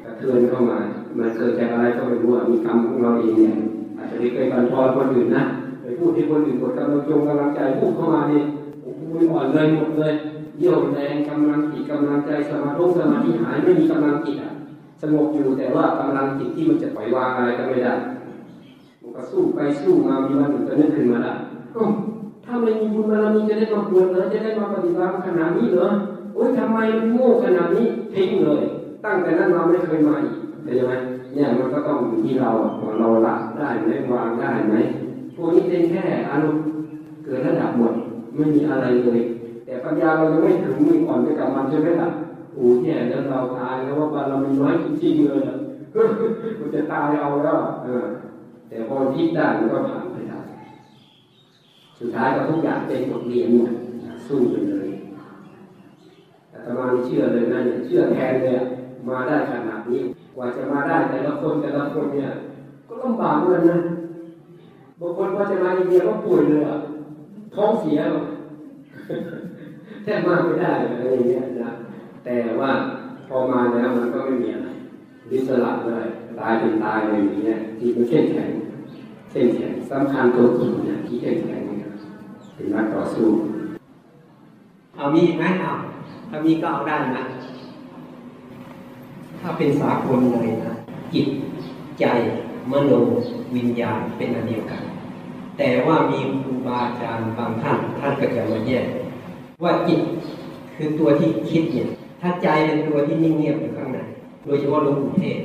[0.03, 0.77] กระเทือนเข้ามา
[1.17, 3.53] มันเกิดจากอะไรก็ไม่รู้อะมีกรรมของเราเองเนี่ย
[3.97, 5.43] อาจจะไม่เคยบันทอนคนอื่นนะ
[5.81, 8.45] ไปพูดให้คนอื่นกดกำลังจงกำลังใจพูดเข้ามาเนี่ย
[8.81, 9.01] โอ้โห
[9.33, 10.13] อ่อนเลยหมดเลย
[10.57, 14.51] เยี่ยวแรงกำลังจิตกำลังใจสมาธิสมาธิหายไม่มีกำลังจิตอะ
[15.01, 17.93] สงบอยู่แต่ว่ากำลังจิตที่มันจะปล่อยวางอะไรก็ไม่ได้
[19.01, 21.33] มันก็สู้ไปสู้มามีวันหนึ่งก็นึกขึ้นมาได้
[21.75, 21.85] อ้า
[22.47, 25.87] ถ้าไม่มีบุญบารมีจะได้มาบวชเหรอจะได้มาปฏิบัติขนาดนี้เหรอ
[26.33, 28.61] โอ้ยทำไมมันโง่ขนาดนี้ทิ้งเลย
[29.03, 30.93] ตั้งแต่นั้นเราไม่เคยมาอีกเข้าใจไหม
[31.33, 32.49] เนี่ยมันก็ต้องอยู่ที่เรา
[32.83, 34.75] ว่าเราละได้ไหมวางได้ไหม
[35.35, 36.63] พวกนี้เป็นแค่อารมณ์
[37.23, 37.93] เกิดระดับหมด
[38.35, 39.19] ไม่มีอะไรเลย
[39.65, 42.09] แต่ปัญญาเรายังไม่ถึงมีอ่อนไปกับมันใช่ไหมล่ะ
[42.53, 45.39] โอ้เนี่ยแล้วเราตายแล้วว่าบารมีน้อยจริงๆเลย
[46.59, 48.05] มันจะตายเอาแล้วเออ
[48.69, 50.15] แต่พอคิดได้มันก็ผ่านไป
[51.99, 53.49] สุดท้ายก็ทุกอย่างเป็นบทเรียน
[54.27, 54.87] สู้ไปเลย
[56.51, 58.53] อาตมาเชื่อเลยนะเนี่ยเชื่อแทนเลย
[59.07, 60.01] มาได้ขนาดนี้
[60.35, 62.29] กว่าจะมาได้แต่ละคนแต่ละคนเนี่ย
[62.87, 63.79] ก็ลำบากเหมือนกันนะ
[64.99, 66.77] บางคนพอจะมาอินเดียก็ป่วยเลยอะ
[67.55, 68.25] ท้องเสียหรอก
[70.03, 71.71] แทบมาไม่ได้อะไรอย่างเงี้ยนะ
[72.25, 72.71] แต่ว่า
[73.27, 74.69] พอมาแล้วมันก็ไม่มีอะไร
[75.31, 76.07] ริสละเลย
[76.39, 78.49] ตายเป็นตายเลยอย่างเงี้ยที่มันเข้มแข็ง
[79.31, 81.66] เข้มแข็งสำคัญตัวจริงเนี่ยที่เข้มแข็ง
[82.57, 83.27] เป็นนักต่อสู้
[84.95, 85.71] เอามีไหมเอา
[86.29, 87.23] ถ้ามีก็เอาได้นะ
[89.39, 90.73] ถ้าเป็นสากลเลยนะ
[91.13, 91.27] จิต
[91.99, 92.05] ใจ
[92.71, 92.91] มโน
[93.55, 94.81] วิญญาณเป็นอันเดียวกัน
[95.57, 98.85] แต่ว่ามีครูบาอาจารย์บางท่าน ท่านก็จะมาแยก
[99.63, 100.01] ว่าจิต
[100.75, 101.87] คือตัวที่คิดเนี่ย
[102.21, 103.99] ถ้าใจเป็นตัวที่นิ่งเงียบอยู่ข้างใน
[104.45, 105.39] โดยเฉพาะหลวงปู่เทศ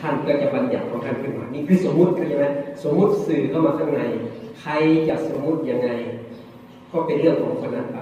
[0.00, 2.46] ท่านก็จะบัญญัติของท่านขึ้นมานี่คือสมมุติเข้าใจไหม
[2.82, 4.00] สมมุติสื่อเข้ามาข้างใน
[4.60, 4.70] ใคร
[5.08, 5.88] จะสมมุติยังไง
[6.90, 7.98] ก็เป็นเรื่องของคนนั้นไป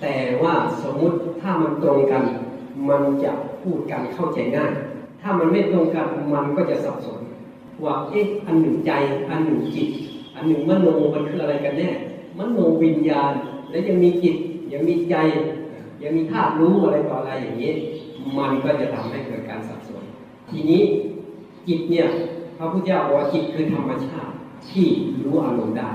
[0.00, 2.22] แต่ว่าสมมุติถ้ามันตรงกัน
[2.88, 3.32] มันจะ
[3.62, 4.72] พูดกันเข้าใจง่าย
[5.20, 7.20] ถ้ามันไม่ตรงกันมันก็จะสับสน
[7.84, 8.92] ว่าเอ๊ะอันหนึ่งใจ
[9.30, 9.88] อันหนึ่งจิต
[10.34, 11.90] อันหนึ่งมโนมันคืออะไรกันแน่
[12.38, 13.32] มโนวิญญาณ
[13.70, 14.36] และยังมีจิต
[14.72, 15.14] ยังมีใจ
[16.02, 17.72] ยังมีธาตุรู้อะไรต่ออะไรอย่างนี้
[18.38, 20.02] มันก็จะทำให้เกิดการสับสน
[20.50, 20.82] ทีนี้
[21.68, 22.06] จิตเนี่ย
[22.56, 24.32] พระพุทธเจ้าบอกว่าจิตคือธรรมชาติ
[24.70, 24.86] ที่
[25.24, 25.88] รู้อารมณ์ได้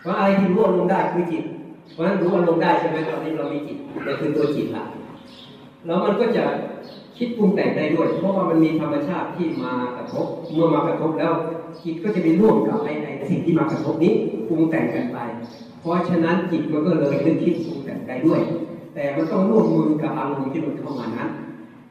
[0.00, 1.44] เพราะอะไรที่รู้อารมณ์ได้คือจิต
[1.92, 4.84] เพราะฉะนั้นรู้อารมณ์ได้ใช่ไหมตอนนี้เรามีจิตแต่คือตัวจิตละ
[5.86, 6.44] แล้วมันก็จะ
[7.18, 11.32] คิดปรุงแต่งได้ด้วย เพราะว่ามันมีธรรมชาติที่มากระทบ เมื่อมากระทบแล้ว
[11.84, 14.12] จิตก็จะไปร่วมกับไอ้ไอ้สิ่งที่มากระทบนี้
[14.48, 15.18] ปรุงแต่งกันไป
[15.80, 18.40] เพราะฉะนั้นจิตมันก็เลยนึกคิดปรุงแต่งได้ด้วย
[18.94, 21.30] แต่มันต้องร่วมมือกับอารมณ์ที่มันเข้ามานั้น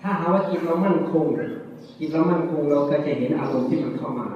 [0.01, 1.25] ถ้าหาว่าจิตเรามั่นคง
[1.97, 4.27] จิตเรามั่นคงเราก็จะเห็นอารมณ์ที่มันเข้ามา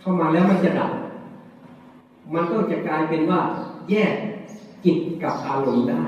[0.00, 0.90] เข้ามาแล้วมันจะดับ
[2.34, 3.40] มันก็จะกลายเป็นว่า
[3.90, 4.14] แยก
[4.84, 6.02] จิตกับอารมณ์ได้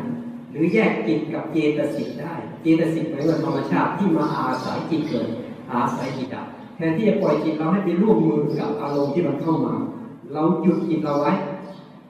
[0.50, 5.28] หรือแยกจิตกับเจตสิกได้ เจตสิกหมายถึงธรรมชาติที่มาอาศัยจิตเกิด
[5.72, 9.74] อาศัยจิตดับแทนที่จะปล่อยจิตเราให้ไปร่วมมือกับอารมณ์ที่มันเข้ามา
[10.32, 11.32] เราหยุดจิตเราไว้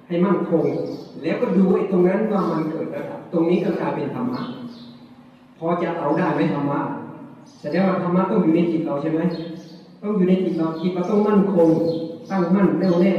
[0.07, 0.65] ให้มั่นคง
[1.23, 4.43] แล้วก็ดูไอ้ตรงนั้นว่ามันเกิดระดับตรงนี้ก็กลายเป็นธรรมะ
[5.59, 6.81] พอจะเอาได้ไหมธรรมะ
[7.61, 9.21] แสดงว่าธรรมะต้องอยู่ในจิตเราใช่ไหม
[10.03, 11.69] ต้องอยู่ในจิตเราจิตเราต้องมั่นคง
[12.31, 13.13] ตั้งมั่นแน่วแน่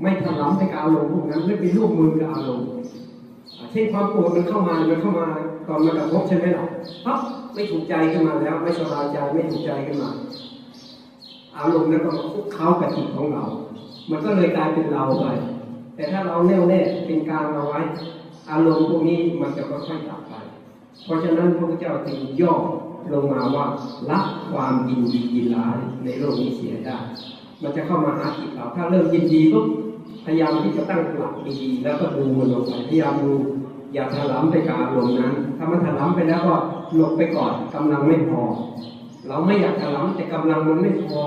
[0.00, 2.68] ไม่ถลำไปกับอารมณ์พวกนั้น ไม่ไปร่วมมือกับอารมณ์
[3.72, 5.26] เช่นความโกรธมันเข้ามามันเข้ามา
[5.66, 6.64] ตอนมากระทบใช่ไหมล่ะ
[7.04, 7.20] ปั๊บ
[7.54, 10.10] ไม่ถูกใจขึ้นมาแล้ว ไม่สบายใจไม่ถูกใจขึ้นมา
[11.58, 13.44] อารมณ์นั้นก็มาคุกเข้ากับจิตของเรา
[14.10, 15.26] มันก็เลยกลายเป็นเราไป
[15.94, 17.80] แต่ถ้าเราแน่วแน่เป็นกลางเอาไว้
[18.50, 20.34] อารมณ์พวกนี้มันจะค่อยๆดับไป
[21.04, 22.54] เพราะฉะนั้นพระพุทธเจ้าจึงย่อ
[23.12, 23.66] ลงมาว่า
[24.10, 26.96] ละความยินดียินร้ายในโลกนี้เสียได้
[27.62, 29.66] มันจะเข้ามาหาจิตเรา ถ้าเริ่มยินดีปุ๊บ
[30.24, 33.32] พยายามที่จะตั้งหลักดีๆแล้วก็ดูมันลงไปพยายามดู
[33.94, 36.54] อย่าถลำไปกับอารมณ์นั้น ถ้ามันถลำไปแล้วก็
[36.94, 38.42] หลบไปก่อนกำลังไม่พอ
[39.28, 41.22] เราไม่อยากถลำแต่กำลังมันไม่พอ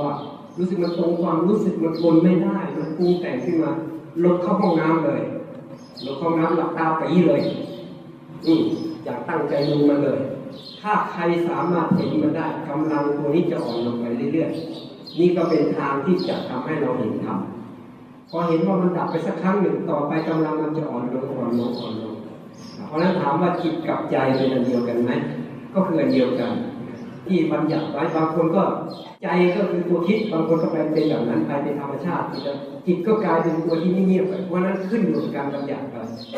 [0.57, 3.71] รู้สึกมันตรงความรู้สึกมันทนไม่ได้มันปรุงแต่งขึ้นมา
[4.23, 5.21] ลดเข้าห้องน้ำเลย
[6.05, 7.41] ลดเข้าห้องน้ำหลับตาปีเลย
[8.45, 8.63] อืม
[9.03, 10.19] อยากตั้งใจดูมันเลย
[10.81, 17.37] ถ้าใครสามารถเห็นมันได้กำลังตัวนี้จะอ่อนลงไปเรื่อยๆนี่ก็เป็นทางที่จะทำให้เราเห็นธรรม
[18.31, 22.15] พอเห็นว่ามันดับไปสักครั้งหนึ่งต่อไปกำลังมันจะอ่อนลงอ่อนลงอ่อนลง
[22.87, 25.11] เพราะนั้นถามว่าจิตกับใจเป็นอันเดียวกันไหม
[25.73, 26.51] ก็คืออันเดียวกัน
[27.27, 28.63] ที่บัญญัติไว้บางคนก็
[29.23, 32.25] ใจก็คือตัวคิดบางคนก็ไปเป็นอย่างนั้นไปเป็นธรรมชาติ
[32.85, 35.95] จิตก็กลายเป็นตัวที่เงียบไปเพราะนั้นขึ้นอยู่กับการบัญญัติไป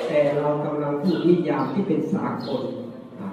[0.07, 2.61] แต่เรากำลังพูดนิยามที่เป็นสากล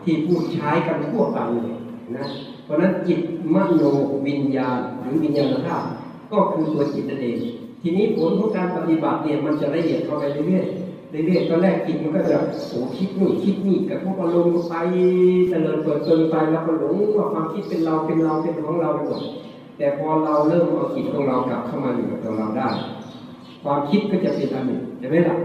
[0.05, 1.77] ที่พูดใช้กันทั่วไปเลย
[2.17, 2.27] นะ
[2.65, 3.21] เพราะนั้นจิต
[3.55, 3.83] มโน
[4.27, 5.89] วิญญาณหรือวิญญาณธาตุ
[6.33, 7.39] ก็คือตัวจิตนั่นเอง
[7.83, 12.37] ทีนี้ผลของการปฏิบัติเนี่ยมันจะละเอียดเข้าไปเรื่อยๆเรื่อยๆตอนแรกจิตมันก็จะ
[12.69, 14.75] โอ้คิดนู่นคิดนี่กับพวกอารมณ์ไป
[15.49, 19.23] เจริญเปิดเปินไปแล้วก็หลงว่าความคิดเป็นเราเป็นเราเป็นของเราไปหมด
[19.79, 22.69] แต่พอเราเริ่มเอาจิตของเรากลับเข้ามาอยู่กับตัวเราได้
[23.65, 25.37] ความคิดก็จะเป็นอันหนึ่งใช่ไหมล่ะ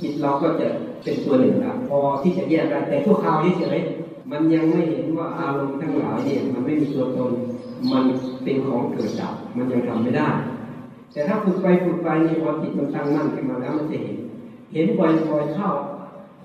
[0.00, 0.68] จิตเราก็จะ
[1.02, 7.32] เป็นตัวหนึ่งละพอที่จะแยกได้แต่ทั่วคราวเฉยๆมันยังไม่เห็นว่าอารมณ์ทั้งหลายเนี่ยมันไม่มีตัวตน
[7.92, 8.04] มัน
[8.44, 10.28] เป็นของเกิดดับมันยังทำไม่ได้
[11.12, 14.16] แต่ถ้าฝึกไปฝึกไปในี่พอจิตมันตั้งมั่นขึ้นมาแล้วมันจะเห็น
[14.72, 15.04] เห็นบ่
[15.36, 15.70] อยๆเข้า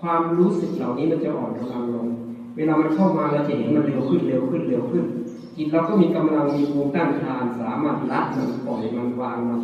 [0.02, 2.08] ความรู้สึกเหล่านี้มันจะอ่อนกำลังลง
[2.56, 5.06] เวลามันเข้ามาเราจะเห็นมันเร็วขึ้นเร็วขึ้นเร็วขึ้น
[5.56, 9.62] จิตเราก็มีกำลังมีภูมิต้านทานสามารถละมันปล่อยมันวางมัน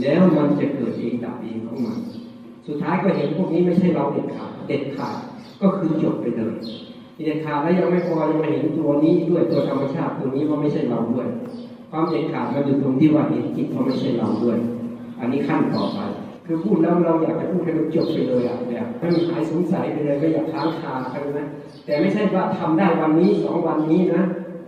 [0.00, 1.98] แล้วมันจะเกิดเองดับเองของมัน
[2.66, 5.16] สุดท้ายก็เห็นพวกนี้ไม่ใช่เราเด็ดขาดเด็ดขาด
[5.60, 6.54] ก็คือจบไปเลย
[7.16, 11.26] เด็ดขาดแล้วยังไม่พอยังมาเห็นตัวนี้ด้วยตัวธรรมชาติตัวนี้ว่าไม่ใช่เราด้วย
[11.96, 14.58] ความเด็ดขาดมันอยู่ตรงที่ว่าเห็นจิตว่าไม่ใช่เราด้วย
[15.20, 15.98] อันนี้ขั้นต่อไป
[16.46, 21.46] คือพูดแล้วเราอยากจะพูดให้มันจบไปเลยอะแบบให้มันหายสงสัยไปเลยไม่อยากค้างคากันนะ
[21.84, 24.22] แต่ไม่ใช่ว่าทำได้วันนี้สองวันนี้นะ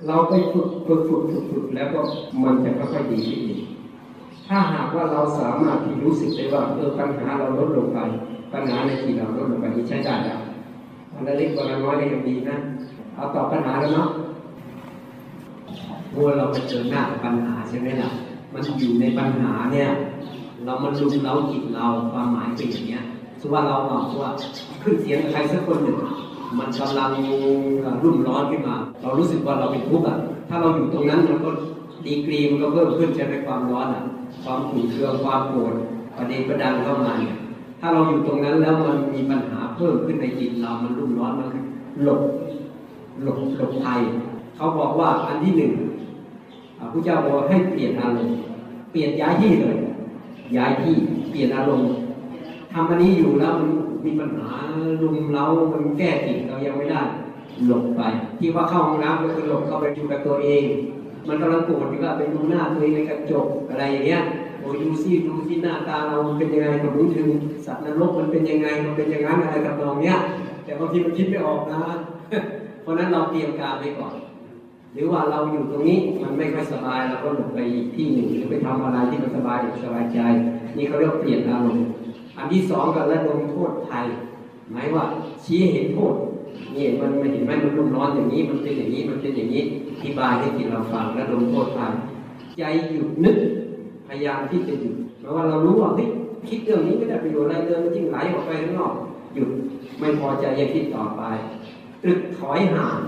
[0.06, 2.00] เราไปฝึกฝึกฝึกฝึกฝึกแล้วก็
[2.42, 3.40] มันจะค่อยๆดีขึ้น
[4.48, 7.98] ถ้าหากว่าเราสามารถที่รู้สึกได้ว่าเออปัญหาเราลดลงไป
[8.52, 10.40] ปัญหาในจิตเราลดลงไปนี่ใช้ได้แล้ว
[11.12, 12.56] อันเล็กกว่าน้อยก็ยังดีนะ
[13.14, 14.08] เอาตอบปัญหาแล้วเนาะ
[16.12, 18.10] เมื่อเราไปเจอหน้าปัญหาใช่ไหมล่ะ
[18.52, 19.88] มันอยู่ในปัญหาเนี่ย
[20.64, 23.02] เรามันลุมเราจิตเราความหมายเป็นอย่างเนี้ย
[23.40, 24.30] สมมติว่าเราบอกว่า
[24.82, 25.96] ขึ้นเสียงใครสักคนหนึ่ง
[26.58, 27.10] มันกำลัง
[28.02, 30.16] รุ่มร้อนขึ้นมา เรารู้สึกว่าเราเป็นทุกข์อะ
[30.48, 31.50] ถ้าเราอยู่ตรงนั้นมันก็
[32.06, 34.02] ดีกรีมันก็เพิ่มขึ้นใช่ไหมความร้อนอะ
[34.44, 35.74] ความขุ่นเคืองความโกรธ
[36.16, 37.36] ประเด็นประดังเข้ามาเนี่ย
[37.80, 41.48] ถ้าเราอยู่ตรงนั้นแล้วมันมีปัญหาเพิ่มขึ้นในจิตเรา มันรุ่มร้อนมัน
[42.04, 42.20] หลบ
[43.22, 44.00] หลบหลบภัย
[44.56, 45.72] เขาบอกว่าอันที่หนึ่ง
[46.78, 48.36] พระเจ้าบอกให้เปลี่ยนอารมณ์
[48.90, 49.76] เปลี่ยนย้ายที่เลย
[50.56, 50.94] ย้ายที่
[51.30, 51.88] เปลี่ยนอารมณ์
[52.72, 53.70] ทำอันนี้อยู่แล้วมัน
[54.04, 54.50] มีปัญหา
[55.02, 57.02] ลุมเรามันแก้จิตเรายังไม่ได้
[57.66, 58.00] หลบไป
[58.38, 60.64] ที่ว่าเข้าห้องน้ำก็คือหลบเข้าไปอยู่กับตัวเอง
[61.26, 64.20] มันกำลังโกรธอยู่ก็ไปดูหน้าตัวเองในกระจกอะไรอย่างเงี้ย
[64.60, 67.28] โอ้ยดูซิดูซิหน้าตาเรามันเป็นยังไงก็รู้ถึง
[67.66, 70.16] สัตว์นรกมันเป็นยังไงมันเป็นอย่างนั้นอะไรกับนองเนี้ย
[70.64, 71.78] แต่บางทีมันคิดไม่ออกนะ
[72.82, 74.14] เพราะฉะนั้นเราเตรียมการไว้ก่อน
[74.96, 80.20] หรือว่าเราอยู่ตรงนี้มันไม่ค่อยสบายเราก็หลบไปอีกที่หนึ่งหรือไปทำอะไรที่มันสบายสบายใจ
[80.76, 81.87] นี่เขาเรียกเปลี่ยนอารมณ์
[82.37, 84.06] อันที่สองก็ระดมโทษภัย
[84.72, 85.04] หมายว่า
[85.44, 86.14] ชี้เห็นโทษ
[86.74, 91.92] นี่มันไม่เห็นไหมมันรุ่มร้อนอย่างนี้มันเป็นอย่างนี้มันเป็นอย่างนี้อธิบายให้จิตเราฟังระดมโทษภัย
[92.59, 93.37] ใจหยุดนึก
[94.09, 96.09] พยายามที่จะหยุดเพราะว่าเรารู้ว่าเฮ้ย
[96.48, 98.92] คิดเรื่องนี้ไม่ได้ประโยชน์อะไรเลยมันยิ่งไหลออกไปข้างนอก
[99.35, 99.48] หยุด
[99.98, 101.22] ไม่พอใจอย่าคิดต่อไป
[102.02, 102.98] ตรึกถอยห่าง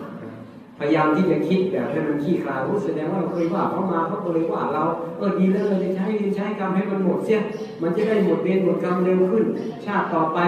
[0.78, 4.82] พยายามที่จะคิดแบบให้มันขี้คลายรู้แสดงว่าเราเคยว่าเขามาเขาเคยว่าเรา
[5.18, 7.40] เออดีแล้วเราจะใช้เวรใช้กรรมให้มันหมดเสีย
[7.82, 9.44] มันจะได้หมดเวรหมดกรรมเร็วขึ้น
[9.84, 10.38] ชาติต่อไป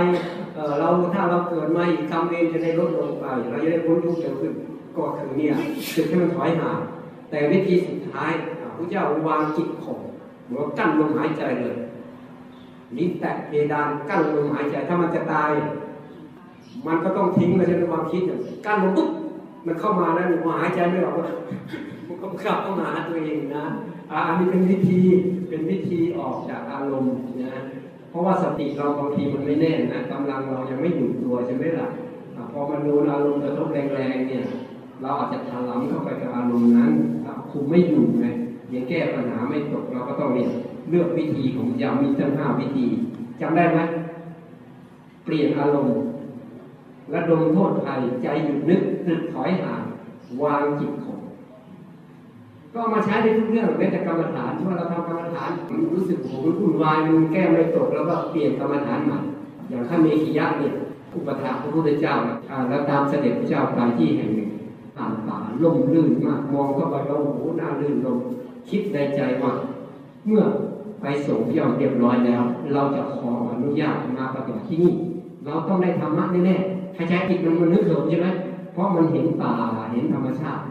[0.79, 4.53] เราถ้าเราเกิดมาอีกกรรมเวรจะได้ลดลงไป เราจะได้พ้นทุกข์เร็วขึ้น
[4.97, 5.55] ก็คือเนี่ย
[5.95, 6.79] จึงให้มันถอยห่าง
[7.31, 8.33] แต่วิธีสุดท้าย
[8.77, 10.01] พระเจ้าวางจิตข่ม
[10.47, 11.77] เหมือนกั้นลมหายใจเลย
[12.97, 15.51] ลิ้แตะเพดานกั้นลมหายใจถ้ามันจะตาย
[16.87, 18.23] มันก็ต้องทิ้งไปในความคิด
[18.67, 19.09] กั้นลมปุ๊บ
[19.67, 21.15] มันเข้ามาแล้วมันหายใจไม่ออก
[22.09, 23.65] มันก็กลับเข้ามาหาตัวเองนะ
[24.11, 24.99] อ่าอันนี้เป็นวิธี
[25.49, 27.55] เป็นวิธีออกจากอารมณ์นะ
[28.11, 31.89] เพราะว่าสติเราบางทีมันไม่แน่นะกำลังเรายังไม่อยู่ตัวใช่ไหมล่ะ
[32.35, 34.45] อ่าพอมันโดนอารมณ์กระทบแรงๆเนี่ย
[35.03, 36.93] เราอาจจะถลำเข้าไปกับอารมณ์นั้น
[37.25, 38.27] ถ้าคุมไม่อยู่ไง
[38.73, 40.51] ยังแก้ปัญหาไม่ตกเราก็ต้องเนี่ย
[40.89, 42.87] เลือกวิธีของยามีทั้งห้าวิธี
[43.41, 43.79] จำได้ไหม
[45.25, 45.97] เปลี่ยนอารมณ์
[47.15, 49.83] ระดมโทษภัยใจหยุดนึกตึกถอยห่าง
[50.43, 51.21] วางจิตข่ม
[52.75, 55.51] ก็มาใช้ในทุกเรื่องแม้แต่กรรมฐานที่ว่าเราทำกรรมฐาน
[55.95, 59.19] รู้สึกโหมันวุ่นวายมันแก้ไม่ตกแล้วก็เปลี่ยนกรรมฐานใหม่
[59.69, 60.73] อย่างท่านเมขิยะเนี่ย
[61.15, 62.15] อุปถาพระพุทธเจ้า
[62.51, 64.51] อ่าแล้วตามเสด็จพระเจ้าไปที่แห่งหนึ่ง
[64.97, 68.19] ผ่านป่าล่มลื่นมากมองเข้าไปแล้วโอ้โหน่าลื่นลม
[68.69, 69.53] คิดในใจว่า
[70.27, 70.43] เมื่อ
[71.01, 72.43] ไปส่งพระเจ้าเรียบร้อยแล้ว
[72.73, 74.93] เราจะขออนุญาตมาปฏิบัติที่นี่
[75.45, 78.29] เราต้องได้ธรรมะแน่ๆถ้าใช้ผิดมันมันนึกเหิมใช่ไหม
[78.73, 79.51] เพราะมันเห็นป่า
[79.93, 80.63] เห็นธรรมชาติ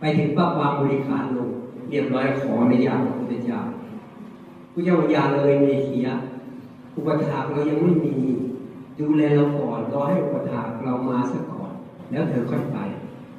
[0.00, 1.50] ไปถึงปั๊บวางบริการลง
[1.90, 3.58] เรียบร้อยขออนุญาตพระพุทธเจ้า
[4.72, 6.06] พระเจ้าอย่าเลยเมขีย
[6.96, 8.14] อุปถากเรายังไม่มี
[9.00, 11.72] ดูแลเราก่อนรอให้อุปถากเรามาซะก่อน
[12.10, 12.78] แล้วเธอค่อยไป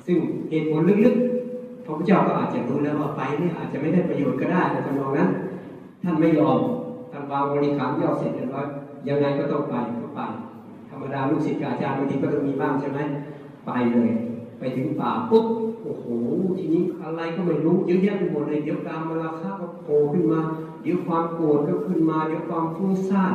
[0.06, 0.18] ซึ่ง
[0.50, 5.30] เหตุผลลึกๆพระพุทธเจ้าก็อาจจะรู้แล้วว่าไปเนี่ยอาจจะไม่ได้ประโยชน์ก็ได้แต่ทำนองนั้น
[6.04, 6.60] ท่านไม่ยอม
[7.12, 8.66] ท่านวางบริการย่อเสร็จเรียบร้อย
[9.08, 9.76] ยังไงก็ต้องไป
[10.20, 10.34] ก็ไป
[10.90, 13.00] ธรรมดาลูกศิษย์อาจารย์บางทีก็ต้องมีบ้างใช่ไหม
[13.68, 14.10] ไปเลย
[14.60, 15.46] ไปถึงป่าปุ๊บ
[15.84, 16.06] โอ้โห
[16.58, 20.42] ทีนี้อะไรก็ไม่รู้เยอะแยะไปหมดเลยเดี๋ยวการมาราคาก็โผล่ขึ้นมา
[20.82, 23.34] เดี๋ยวความโกรธก็ขึ้นมา เดี๋ยวความฟุ้งซ่าน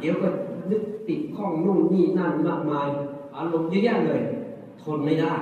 [0.00, 0.28] เดี๋ยวก็
[0.70, 2.88] นึกติดข้องนู่นนี่นั่นมากมาย
[3.36, 4.20] อารมณ์เยอะแยะเลย
[4.82, 5.32] ทนไม่ได้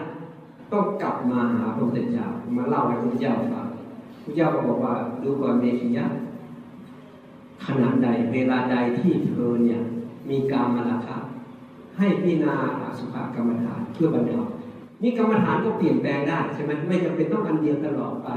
[0.73, 3.67] ต้องกลับมาหาพระพุทธเจ้ามาเล่าให้พระพุทธเจ้าฟัง
[4.25, 6.07] พระเจ้าก็บอกว่าดูก่อนเมขิยะ
[7.67, 9.81] ขณะใดเวลาใดที่เธอเนี่ย
[10.31, 11.19] มีการมาราคะ
[11.99, 12.55] ให้พิจารณา
[12.99, 14.43] สุภกรรมฐานเพื่อบรรเทา
[15.03, 18.29] นี่กรรมฐานก็เปลี่ยนแปลงได้ใช่ไหมไม่จำเป็นต้องอันเดียวตลอดไป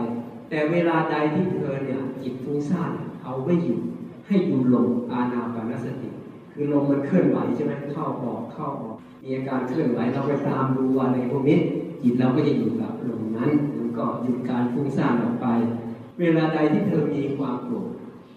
[0.49, 2.91] แต่เวลาใดที่เธอเนี่ยจิตฟุ้งซ่าน
[3.23, 3.79] เอาไว้อยู่
[4.27, 6.09] ให้อยู่ลมอานาปานสติ
[6.53, 11.57] คือลมมันเคลื่อนไหวใช่ไหมเข้าออกเข้าออกมีอาการเคลื่อนไหวเราไปตามดูอะไรพวกนี้
[12.03, 15.47] จิตเราก็จะอยู่กับลมนั้นมันก็หยุดการฟุ้งซ่านออกไป
[16.19, 17.87] เวลาใดที่เธอมีความโกรธ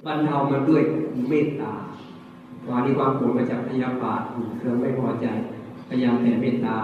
[0.04, 0.82] บรรเทามันด้วย
[1.28, 1.72] เมตตา
[2.70, 5.26] วานี้ความโกรธมาจากพยาบาทขุ่นเคืองไม่พอใจ
[5.88, 6.76] พยายามแผ่เมตตา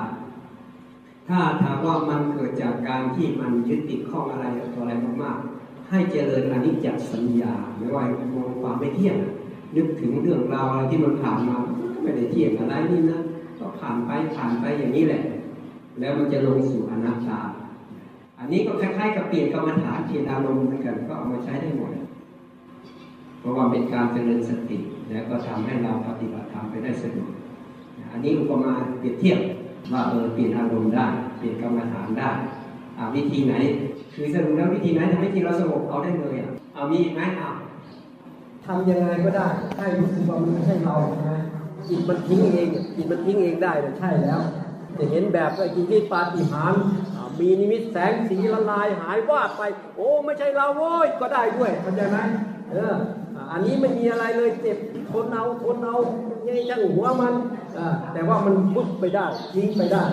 [1.28, 4.44] ถ้าถามว่ามันเกิดจากการที่มันยึดติดข้องอะไร
[4.74, 4.92] ต่ออะไร
[5.22, 8.02] มากๆ ให้เจริญอนิจจสัญญาไม่ว่า
[8.34, 9.16] มองความไม่เที่ยง
[9.76, 13.20] นึกถึงเรื่องราวอะไรที่มันผ่านมาก็ไม่ได้เที่ยงอะไรนี่นะ
[13.58, 15.22] ก็ผ่านไปผ่านไปอย่างนี้แหละ
[16.00, 17.40] แล้วมันจะลงสู่อนัตตา
[18.38, 21.90] อันนี้ก็คล้ายๆกับเปลี่ยนกรรมฐานเปลี่ยนอารมณ์เหมือนกัน ก็เอามาใช้ได้หมด
[23.38, 24.78] เพราะว่าเป็นการเจริญสติ
[25.10, 27.32] แล้วก็ทำให้เราปฏิบัติธรรมไปได้สะดวก
[28.12, 29.38] อันนี้อุปมาเปรียบเทียบ
[29.92, 31.06] ว่าเออเปลี่ยนอารมณ์ได้
[31.38, 32.30] เปลี่ยนกรรมฐานได้
[32.98, 33.54] อวิธีไหน
[34.14, 37.50] คือสรุปแล้ววิธีไหนทำให้จิตเราสงบเอาได้เลยอะเอามีอีกไหมอ่า
[38.64, 40.96] ทำยังไงก็ได้ให้รู้สึกว่ามันไม่ใช่เรา
[41.30, 41.38] นะ
[41.88, 44.40] จิตมันทิ้งเองจิตมันทิ้งเองได้นี่ใช่แล้ว
[44.98, 46.82] จะเห็นแบบไอ้กิริปาฏิหาริย์
[47.40, 49.62] มีนิมิตแสงสีละลายหายวาบไป
[49.96, 52.18] โอ้ ไม่ใช่เราโว้ยก็ได้ด้วยเข้าใจไหม
[52.72, 52.94] เออ
[53.52, 54.78] อันนี้ไม่มีอะไรเลยเจ็บ
[55.10, 55.96] ทนเอาทนเอา
[56.46, 57.34] ยังช่างหัวมัน
[58.12, 60.04] แต่ว่ามันพุบไปได้ทิ้งไปได้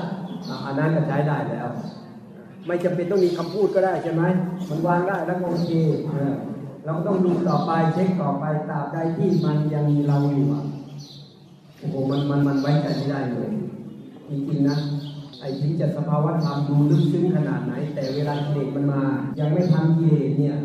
[0.66, 1.70] อันนั้นก็ใช้ได้แล้ว
[2.66, 4.24] ไม่จำเป็นต้องมีคำพูดก็ได้ใช่ไหม
[4.70, 5.72] มันวางได้แล้วโอเค
[6.10, 6.34] เออ
[6.86, 10.48] เราก็ต้องดูต่อไปเช็คต่อไปตราบใดที่มันยังมีเราอยู่
[11.80, 13.50] โอ้โหมันมันมันไว้ใจไม่ได้เลย
[14.30, 14.78] จริงๆนะ
[15.40, 19.02] ไอ้ถึงจะสภาวะธรรมดูลึกซึ้งขนาดไหน แต่เวลากิเลสมันมา
[19.40, 20.58] ยังไม่ทันกิเลสเนี่ย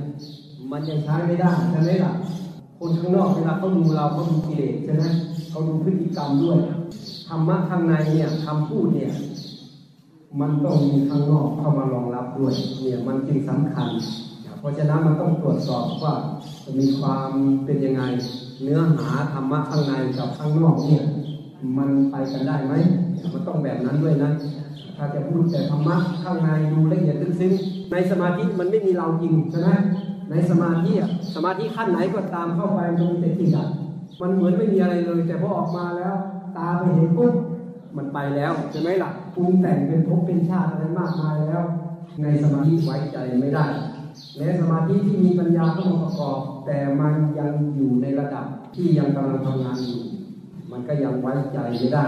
[0.71, 2.12] มันยังใช้ไม่ได้ใช่ไหมล่ะ
[2.79, 5.05] คนข้างนอกเวลาเขาดูเราเขาดูกิเลสใช่ไหม
[5.51, 6.59] เขาดูพฤติกรรมด้วย
[7.29, 9.12] ธรรมะข้างในเนี่ยคำพูดเนี่ย
[10.41, 13.89] มันต้องมีข้างนอกเข้ามารองรับด้วย เนี่ยมันจึงสำคัญ
[14.59, 16.15] เพราะฉะนั้นมันต้องตรวจสอบว่า
[16.79, 17.31] มีความ
[17.65, 18.03] เป็นยังไง
[18.62, 21.05] เนื้อหาธรรมะข้างในกับข้างนอกเนี่ย
[21.79, 22.75] มันไปกันได้ไหม
[23.33, 24.31] มันต้องแบบนั้นด้วยนะ
[24.97, 27.53] ถ้าจะพูดแต่ธรรมะข้างในดูละเอียดลึกซึ้ง
[27.91, 29.71] ในสมาธิมันไม่มีเราจริงใช่ไหม
[30.31, 33.67] ในสมาธิอะสมาธิขั้นไหนก็ตามเข้าไปมันมีแต่จิตอะ
[34.21, 36.15] มันเหมือนไม่มีอะไรเลย แต่พอออกมาแล้ว
[36.57, 37.33] ตาไปเห็นปุ๊บ
[37.97, 41.65] มันไปแล้วใช่ไหมล่ะปรุงแต่งเป็นภพเป็นชาติอะไรมากมายแล้ว
[42.23, 43.67] ในสมาธิไว้ใจไม่ได้
[44.37, 50.01] และสมาธิที่มีปัญญาเข้ามาประกอบ แต่มันยังอยู่ในระดับที่ยังกำลังทำงานอยู่
[50.71, 52.05] มันก็ยังไว้ใจไม่ได้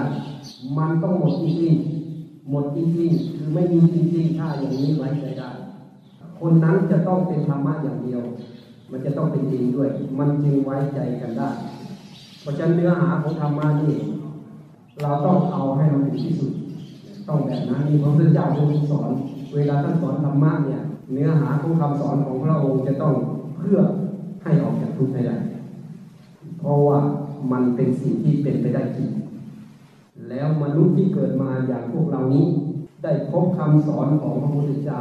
[0.79, 5.51] มันต้องหมดจริงๆหมดจริงๆคือไม่มีจริงๆถ้าอย่างนี้ไว้ใจได้
[6.41, 8.23] คนนั้นจะต้องเป็นธรรมะอย่างเดียว
[8.91, 11.51] มันจะต้องเป็นจริงด้วย มันจึงไว้ใจกันได้
[12.41, 13.95] เพราะฉะนั้นเนื้อหาของธรรมะนี่
[15.03, 16.53] เราต้องเอาให้มันถึงที่สุด
[17.29, 19.11] ต้องแบบนั้นนี่พระพุทธเจ้าทรงสอน
[19.55, 20.83] เวลาท่านสอนธรรมะเนี่ย
[21.13, 23.15] เนื้อหาของคำสอนของพระองค์จะต้อง
[23.57, 23.79] เพื่อ
[24.43, 25.37] ให้ออกจากทุกข์ให้ได้
[26.59, 26.99] เพราะว่า
[27.53, 29.11] มันเป็นสิ่งที่เป็นไปได้จริง
[30.29, 32.45] แล้วมนุษย์ที่เกิดมาอย่างพวกเรานี้
[33.03, 35.01] ได้พบคำสอนของพระพุทธเจ้า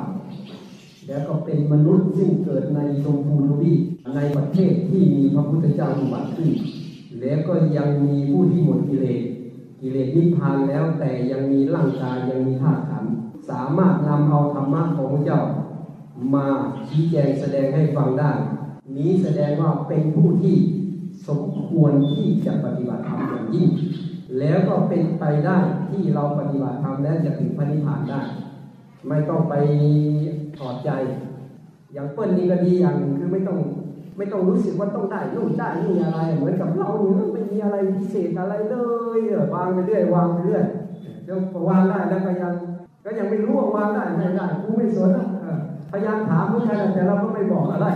[1.07, 3.81] แล้วก็เป็นมนุษย์ซึ่งเกิดในชมพูทวีป
[4.15, 6.51] ในประเทศที่มีพระพุทธเจ้าอุบัติขึ้น
[7.21, 9.23] แล้วก็ยังมีผู้ที่หมดกิเลส
[9.81, 13.13] กิเลสนิพพานแล้วแต่ยังมีร่างกายยังมีธาตุขันธ์
[13.49, 15.41] สามารถนำเอาธรรมะของเจ้า
[16.33, 16.47] มา
[16.87, 18.31] ชี้แจงแสดงให้ฟังได้
[18.97, 20.55] นี้แสดงว่าเป็นผู้ที่
[21.27, 23.69] สมควรที่จะปฏิบัติธรรมอย่างยิ่ง
[24.39, 25.57] แล้วก็เป็นไปได้
[25.89, 28.21] ที่เราปฏิบัติธรรมแล้วจะถึงพระนิพพานได้
[29.07, 29.53] ไม่ต้องไป
[30.57, 30.89] ถอดใจ
[31.93, 33.57] อย่างเปิ้ลนี่ก็ดีอย่างคือไม่ต้อง
[34.17, 38.75] ไม่ต้องรู้สึกว่าต้องได้นู่นได้นี่อะไร เหมือนกับเราเนี่ยไม่มีอะไรพิเศษอะไรเล
[39.17, 39.19] ย
[39.53, 40.65] วางไปเรื่อยวางไปเรื่อย
[41.23, 41.39] เดี๋ยว
[41.69, 42.53] วางได้แล้วก็ยัง
[43.05, 45.27] ก็ยังไม่รู้ว่าวางได้ไม่ได้กูไม่สนอะ
[45.91, 47.87] พยายามถามผู้ชายแต่เราก็ไม่บอกอะไร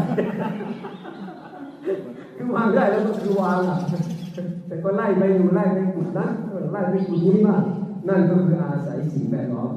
[2.36, 3.80] คือวางได้แล้วก็คือวางอะ
[4.68, 6.28] แต่ก็ไล่ไปอยู่ไล่ไปกุดนะ
[6.72, 7.62] ไล่ไปกุดนี้บ้าง
[8.08, 9.72] นั่นก็คืออาศัยสิ่งแวดล้อม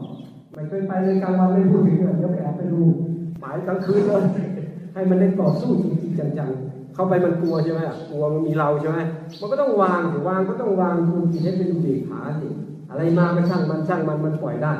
[0.55, 2.83] ไม่เคยไปเลยกลางวันไม่พูดถึงเลยเดี๋ยวไปแอบไปดู
[3.41, 4.23] หมายกลางคืนเลย
[4.95, 8.99] ให้มันได้ต่อสู้จริงๆจังๆ เข้าไปมันกลัวใช่ไหมอะกลัวมันมีเราใช่ไหม
[9.41, 12.49] มันก็ต้องวางวางก็ต้องวางคุณจิตให้เป็นอุเบกขาสิ
[12.91, 14.73] อะไรมาก็ช่างมันช่างมันมันปล่อยได้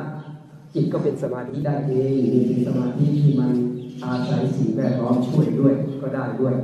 [0.73, 3.51] จิตก็เป็นสมาธิได้เองมีสมาธิที่มัน
[4.03, 6.55] อาศัยสิ่งแวดล้อมช่วยด้วยก็ได้ด้วย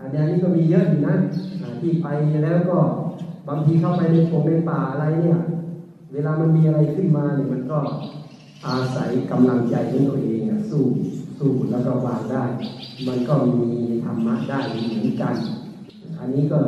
[0.00, 1.16] อันนี้ก็มีเยอะอยู่นะ
[1.80, 2.06] ที่ไป
[2.44, 2.78] แล้วก็
[3.48, 5.40] บางทีเข้าไปในป่งในป่าอะไรเนี่ย
[6.12, 7.78] เวลามันมีอะไรขึ้นมาเนี่ยมันก็
[8.64, 10.40] อาศัยกำลังใจของตัวเอง
[10.70, 10.84] สู้
[11.38, 12.44] สู้แล้วก็วางได้
[13.06, 13.68] มันก็มี
[14.04, 15.36] ธรรมะได้เหมือนกัน
[16.18, 16.60] อันนี้ก็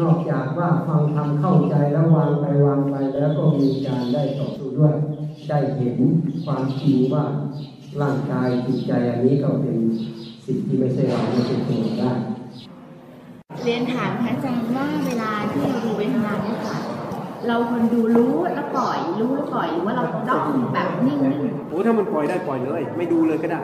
[0.00, 4.94] นอกจากว่าฟังทำเข้าใจแล้ววางไปวางไปแล้วก็มีการได้ต่อสู้ด้วย
[5.48, 5.98] ได้เห็น
[6.44, 7.24] ความจริงว่า
[8.02, 9.76] ร่างกายจิตใจอันนี้ก็เป็น
[10.46, 12.12] สิ่งที่ไม่ใช่เราไม่ใช่ตัวเราได้
[13.64, 16.78] เรียนถามพระอาจารย์ว่าเวลาที่เราดูเวทนาเนี่ยค่ะ
[17.46, 18.98] เราคนดูรู้แล้วปล่อย
[19.54, 20.24] ปล่อยหรือว่าเราต้อง
[20.74, 21.18] แบบนิ่ง
[21.68, 23.60] โอ้ถ้ามันปล่อยได้ปล่อยเลย ไม่ดูเลยก็ได้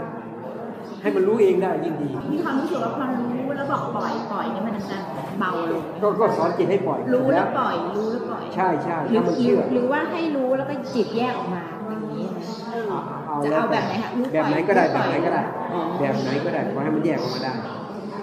[1.02, 4.96] ให้มันรู้เองได้ยิ่งดีๆมีความรู้สึกว่าพอรู้แล้วบอกปล่อยปล่อยเนี่ยมันจะ
[5.38, 12.44] เบาลงก็ก็สอนจิตให้ปล่อยรู้แล้แล้ววปล่อยรู้แล้วปล่อยใช่ใช่หรือถ้ามันหรืเชื่ออหรือว่าให้รู้แล้วก็จิตแยกออกมาอย่างนี้นะ
[13.44, 17.52] จะเอาแบบไหนคะรู้ปล่อยแบบไหนก็ได้รู้แบปล่บอยไหนก็ได้อ๋อแบบไหนก็ได้ขอให้มันแยกออกมาได้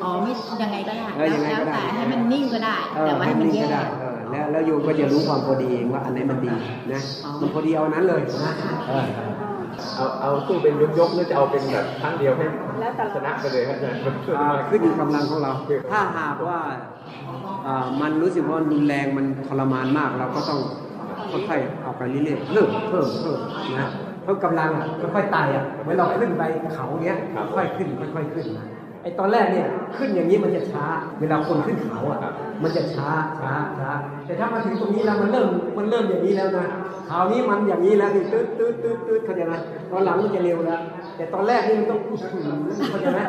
[0.03, 6.53] อ๋อไม่ยังไงก็ได้เออยังไงแล้วก็ได้แต่ให้มันนิ่งก็ได้เออแต่ว่าให้มันนิ่งแยก็ได้กเออ แล้วแล้วโยมก็จะรู้ความพอดีเองว่าอันไหนมันดี
[6.91, 8.53] นะอ๋อมันพอดีเอาอันนั้นเลยนะ
[8.88, 9.05] เออ
[9.97, 12.45] เอาเอาสู้เป็นยกๆหรือจะเอาเป็นแบบครั้งเดียวให้
[13.15, 13.99] ชนะไปเลยครับอาจารย์
[14.38, 15.51] อ่าขึ้นอยู่กำลังของเรา
[15.91, 16.57] ถ้าหากว่า
[17.65, 20.59] อ่ามันรู้สึกว่ารุนแรงมันทรมานมากเราก็ต้อง
[21.32, 23.39] ค่อยๆเอาไปเรื่อยๆเพิ่มเพิ่มเพิ่ม
[23.78, 23.91] นะ
[24.23, 26.43] เพิ่มกำลังอะค่อยๆไต่อะเหมือนเราขึ้นไป
[26.75, 27.17] เขาเงี้ย
[27.55, 30.86] ค่อยๆขึ้นค่อยๆขึ้นนะไอ้ตอนแรกเนี่ยขึ้นอย่างนี้มันจะช้า
[31.20, 32.20] เวลาคนขึ้นเขาอะ
[32.64, 33.89] มันจะช้าช้าช้า
[34.26, 36.66] แต่ถ้ามาถึงตรงนี้แล้วมันเริ่มมันเริ่มอย่างนี้แล้วนะ
[37.10, 39.53] คราวนี้มันอย่างนี้แล้วนี่ตืดตืดตืดตืดเข้าใจไหม
[39.91, 40.82] ตอนหลังมันจะเร็วแล้ว
[41.18, 42.45] แต่ตอนแรกนี่มันต้องอื้อหือ
[42.89, 43.20] เข้าใจไหม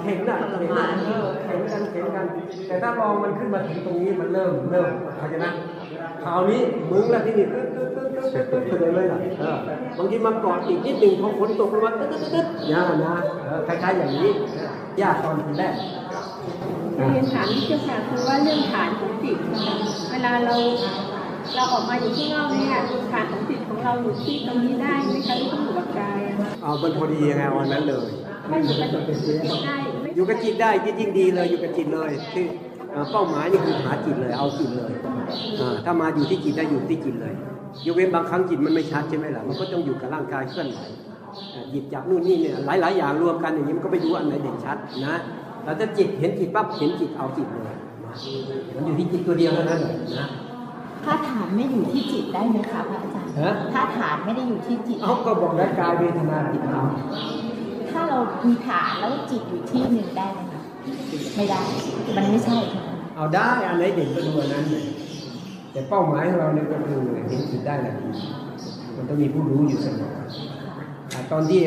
[0.00, 2.26] เข็นน่ะเข็นน่ะเออเข็นกันเข็นกัน
[2.66, 5.46] แต่ถ้าลองมันขึ้นมาถึงตรงนี้มันเริ่มเริ่มเข้าใจไหม
[6.24, 6.60] คราวนี้
[6.90, 9.58] มึงละที่นี่ตึ๊ดตึ๊ดตึ๊ดตึ๊ดตึ๊ดตึ๊ดเข้าใจไหมล่ะเออ
[9.98, 13.14] บางทีมาเกาะอีกนิดหนึ่งพอฝนตกลงมาตึ๊ดตึ๊ดตึ๊ดตึ๊ดเนี่ยนะ
[13.44, 14.28] เออคล้ายๆอย่างนี้
[15.02, 15.74] ยากตอนทีแรก
[17.10, 19.74] เรียนถามนี่เจ้าค่ะคือว่าเรื่องฐานของจิตนะคะ
[20.10, 20.56] เวลาเรา
[21.54, 22.76] เราออกมาอยู่ข้างนอกเนี่ย
[23.12, 28.08] ฐานของจิตของเราอยู่ที่ตรงนี้ได้ไหมคะหรือต้องอยู่กับกายอะเอามันพอดียังไงวันนั้นเลย
[28.50, 29.34] ถ้าอยู่กับจิต
[29.66, 32.44] ได้ไม่อยู่กับจิตได้จิตยิ่งดีเลยอยู่กับจิตเลยที่
[32.90, 34.92] เอ่อเป้าหมายนี่คือหาจิตเลยเอาจิตเลย
[35.60, 37.34] อ่าถ้ามาอยู่ที่จิตได้อยู่ที่จิตเลย
[37.86, 41.07] ยกเว้นบางครั้งจิตมันไม่ชัดใช่ไหมล่ะมันก็ต้องอยู่กับร่างกายเคลื่อนไหวอ่า
[41.70, 44.76] หยิบจับนู่นนี่เนี่ยหลาย ๆ อย่างรวมกันอย่างนี้มันก็ไปดูอันไหนเด่นชัด
[45.06, 45.16] นะ
[45.64, 47.76] แล้วถ้าจิตเห็นจิตปั๊บเห็นจิตเอาจิตเลยนะ
[48.74, 50.28] มันอยู่ที่จิตตัวเดียวเท่านั้นเลยนะ
[51.04, 56.86] ถ้าฐานไม่อยู่ที่จิตได้ไหมคะพระอาจารย์ฮะถ้าฐานไม่ได้อยู่ที่จิตเขาก็บอกแล้วกายเวทนาจิตธรรม
[57.90, 60.60] ถ้าเรามีฐานแล้วจิตอยู่ที่หนึ่งได้ไหมคะ
[61.36, 61.60] ไม่ได้
[62.16, 62.82] มันไม่ใช่ค่ะ
[63.16, 64.84] เอาได้อันไหนเด่นก็ดูอันนั้นเลย
[65.72, 67.94] แต่เป้าหมายของเราเนี่ยก็คือเห็นจิตได้แหละ
[68.96, 70.26] มันต้องมีผู้รู้อยู่เสมออะ
[71.32, 71.62] ตอนที่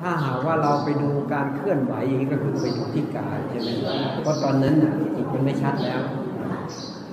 [0.00, 3.68] ถ้าหากว่าเราไปดูการเคลื่อนไหวอย่างนี้ก็คือไปดูที่กายใช่ไหม
[4.22, 6.00] เพราะตอนนั้นน่ะจิตมันไม่ชัดแล้ว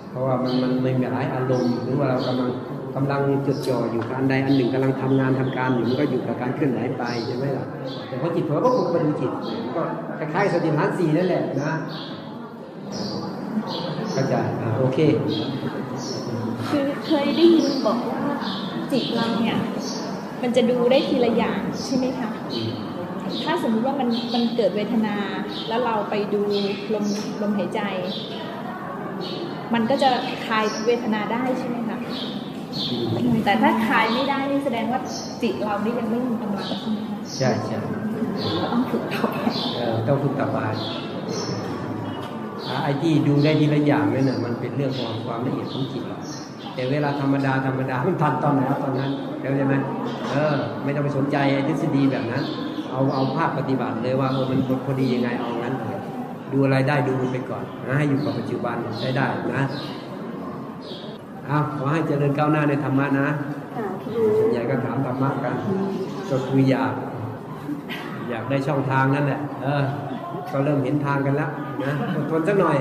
[0.10, 2.50] เพราะว่ามันมันไม่มีหลายอารมณ์หรือว่าเรากำลัง
[2.96, 7.66] กำลังจดจ่ออยู่กับอันใดอันหนึ่งกำลังทำงานทำการอยู่มันก็อยู่กับการเคลื่อนไหวไปใช่ไหมล่ะ
[8.08, 9.32] แต่พอจิตเผลอก็คงไปดูจิต
[9.76, 9.82] ก็
[10.18, 11.74] คล้ายๆสติปัฏฐานสี่นั่นแหละนะ
[14.12, 15.00] เข้าใจอ่าโอเค
[16.70, 18.22] คือเคยได้ยินบอกว่า
[18.91, 19.58] จิตเราเนี่ย
[20.44, 22.30] มันจะดูได้ทีละอย่างใช่ไหมคะ
[23.44, 25.16] ถ้าสมมุติว่ามันมันเกิดเวทนา
[25.68, 26.41] แล้วเราไปดู
[26.94, 27.06] ลม
[27.41, 27.82] ลมหายใจ
[29.74, 30.10] มันก็จะ
[30.46, 31.98] คลายเวทนาได้ใช่ไหมคะ
[33.22, 35.00] อืมแต่ถ้าคลายไม่ได้นี่แสดงว่า
[35.41, 37.78] จิตเรานี่ยังไม่มีกำลังใช่ไหมคะใช่ใช่
[38.58, 39.38] เราต้องฝึกต่อไป
[39.76, 40.60] เอ่อต้องฝึกต่อไป
[42.68, 46.20] อ่าไอ้ที่ดูได้ทีละอย่างนั่นน่ะมันเป็นเรื่องของความละเอียดของจิตเรา
[46.74, 49.76] แต่เวลาธรรมดาธรรมดามันทันตอนไหนตอนนั้นเข้าใจไหม
[50.32, 52.43] เออ ไม่ต้องไปสนใจไอ้ทฤษฎีแบบนั้น
[52.91, 55.99] เอาเอาภาพปฏิบัติเลยว่าเออมันพอดียังไงเอางั้นเลย
[56.51, 59.63] ดูอะไรได้ดูมันไปก่อนนะให้อยู่กับปัจจุบันใช้ได้นะ
[61.49, 63.28] อ้าวขอให้เจริญก้าวหน้าในธรรมะนะ
[64.38, 65.55] ส่วนใหญ่ก็ถามธรรมะกัน
[66.30, 66.93] ก็คืออยาก
[68.30, 69.84] อยากได้ช่องทางนั่นแหละเออ
[70.51, 71.49] ก็เริ่มเห็นทางกันแล้ว
[71.84, 72.78] นะอดทนสักหน่อย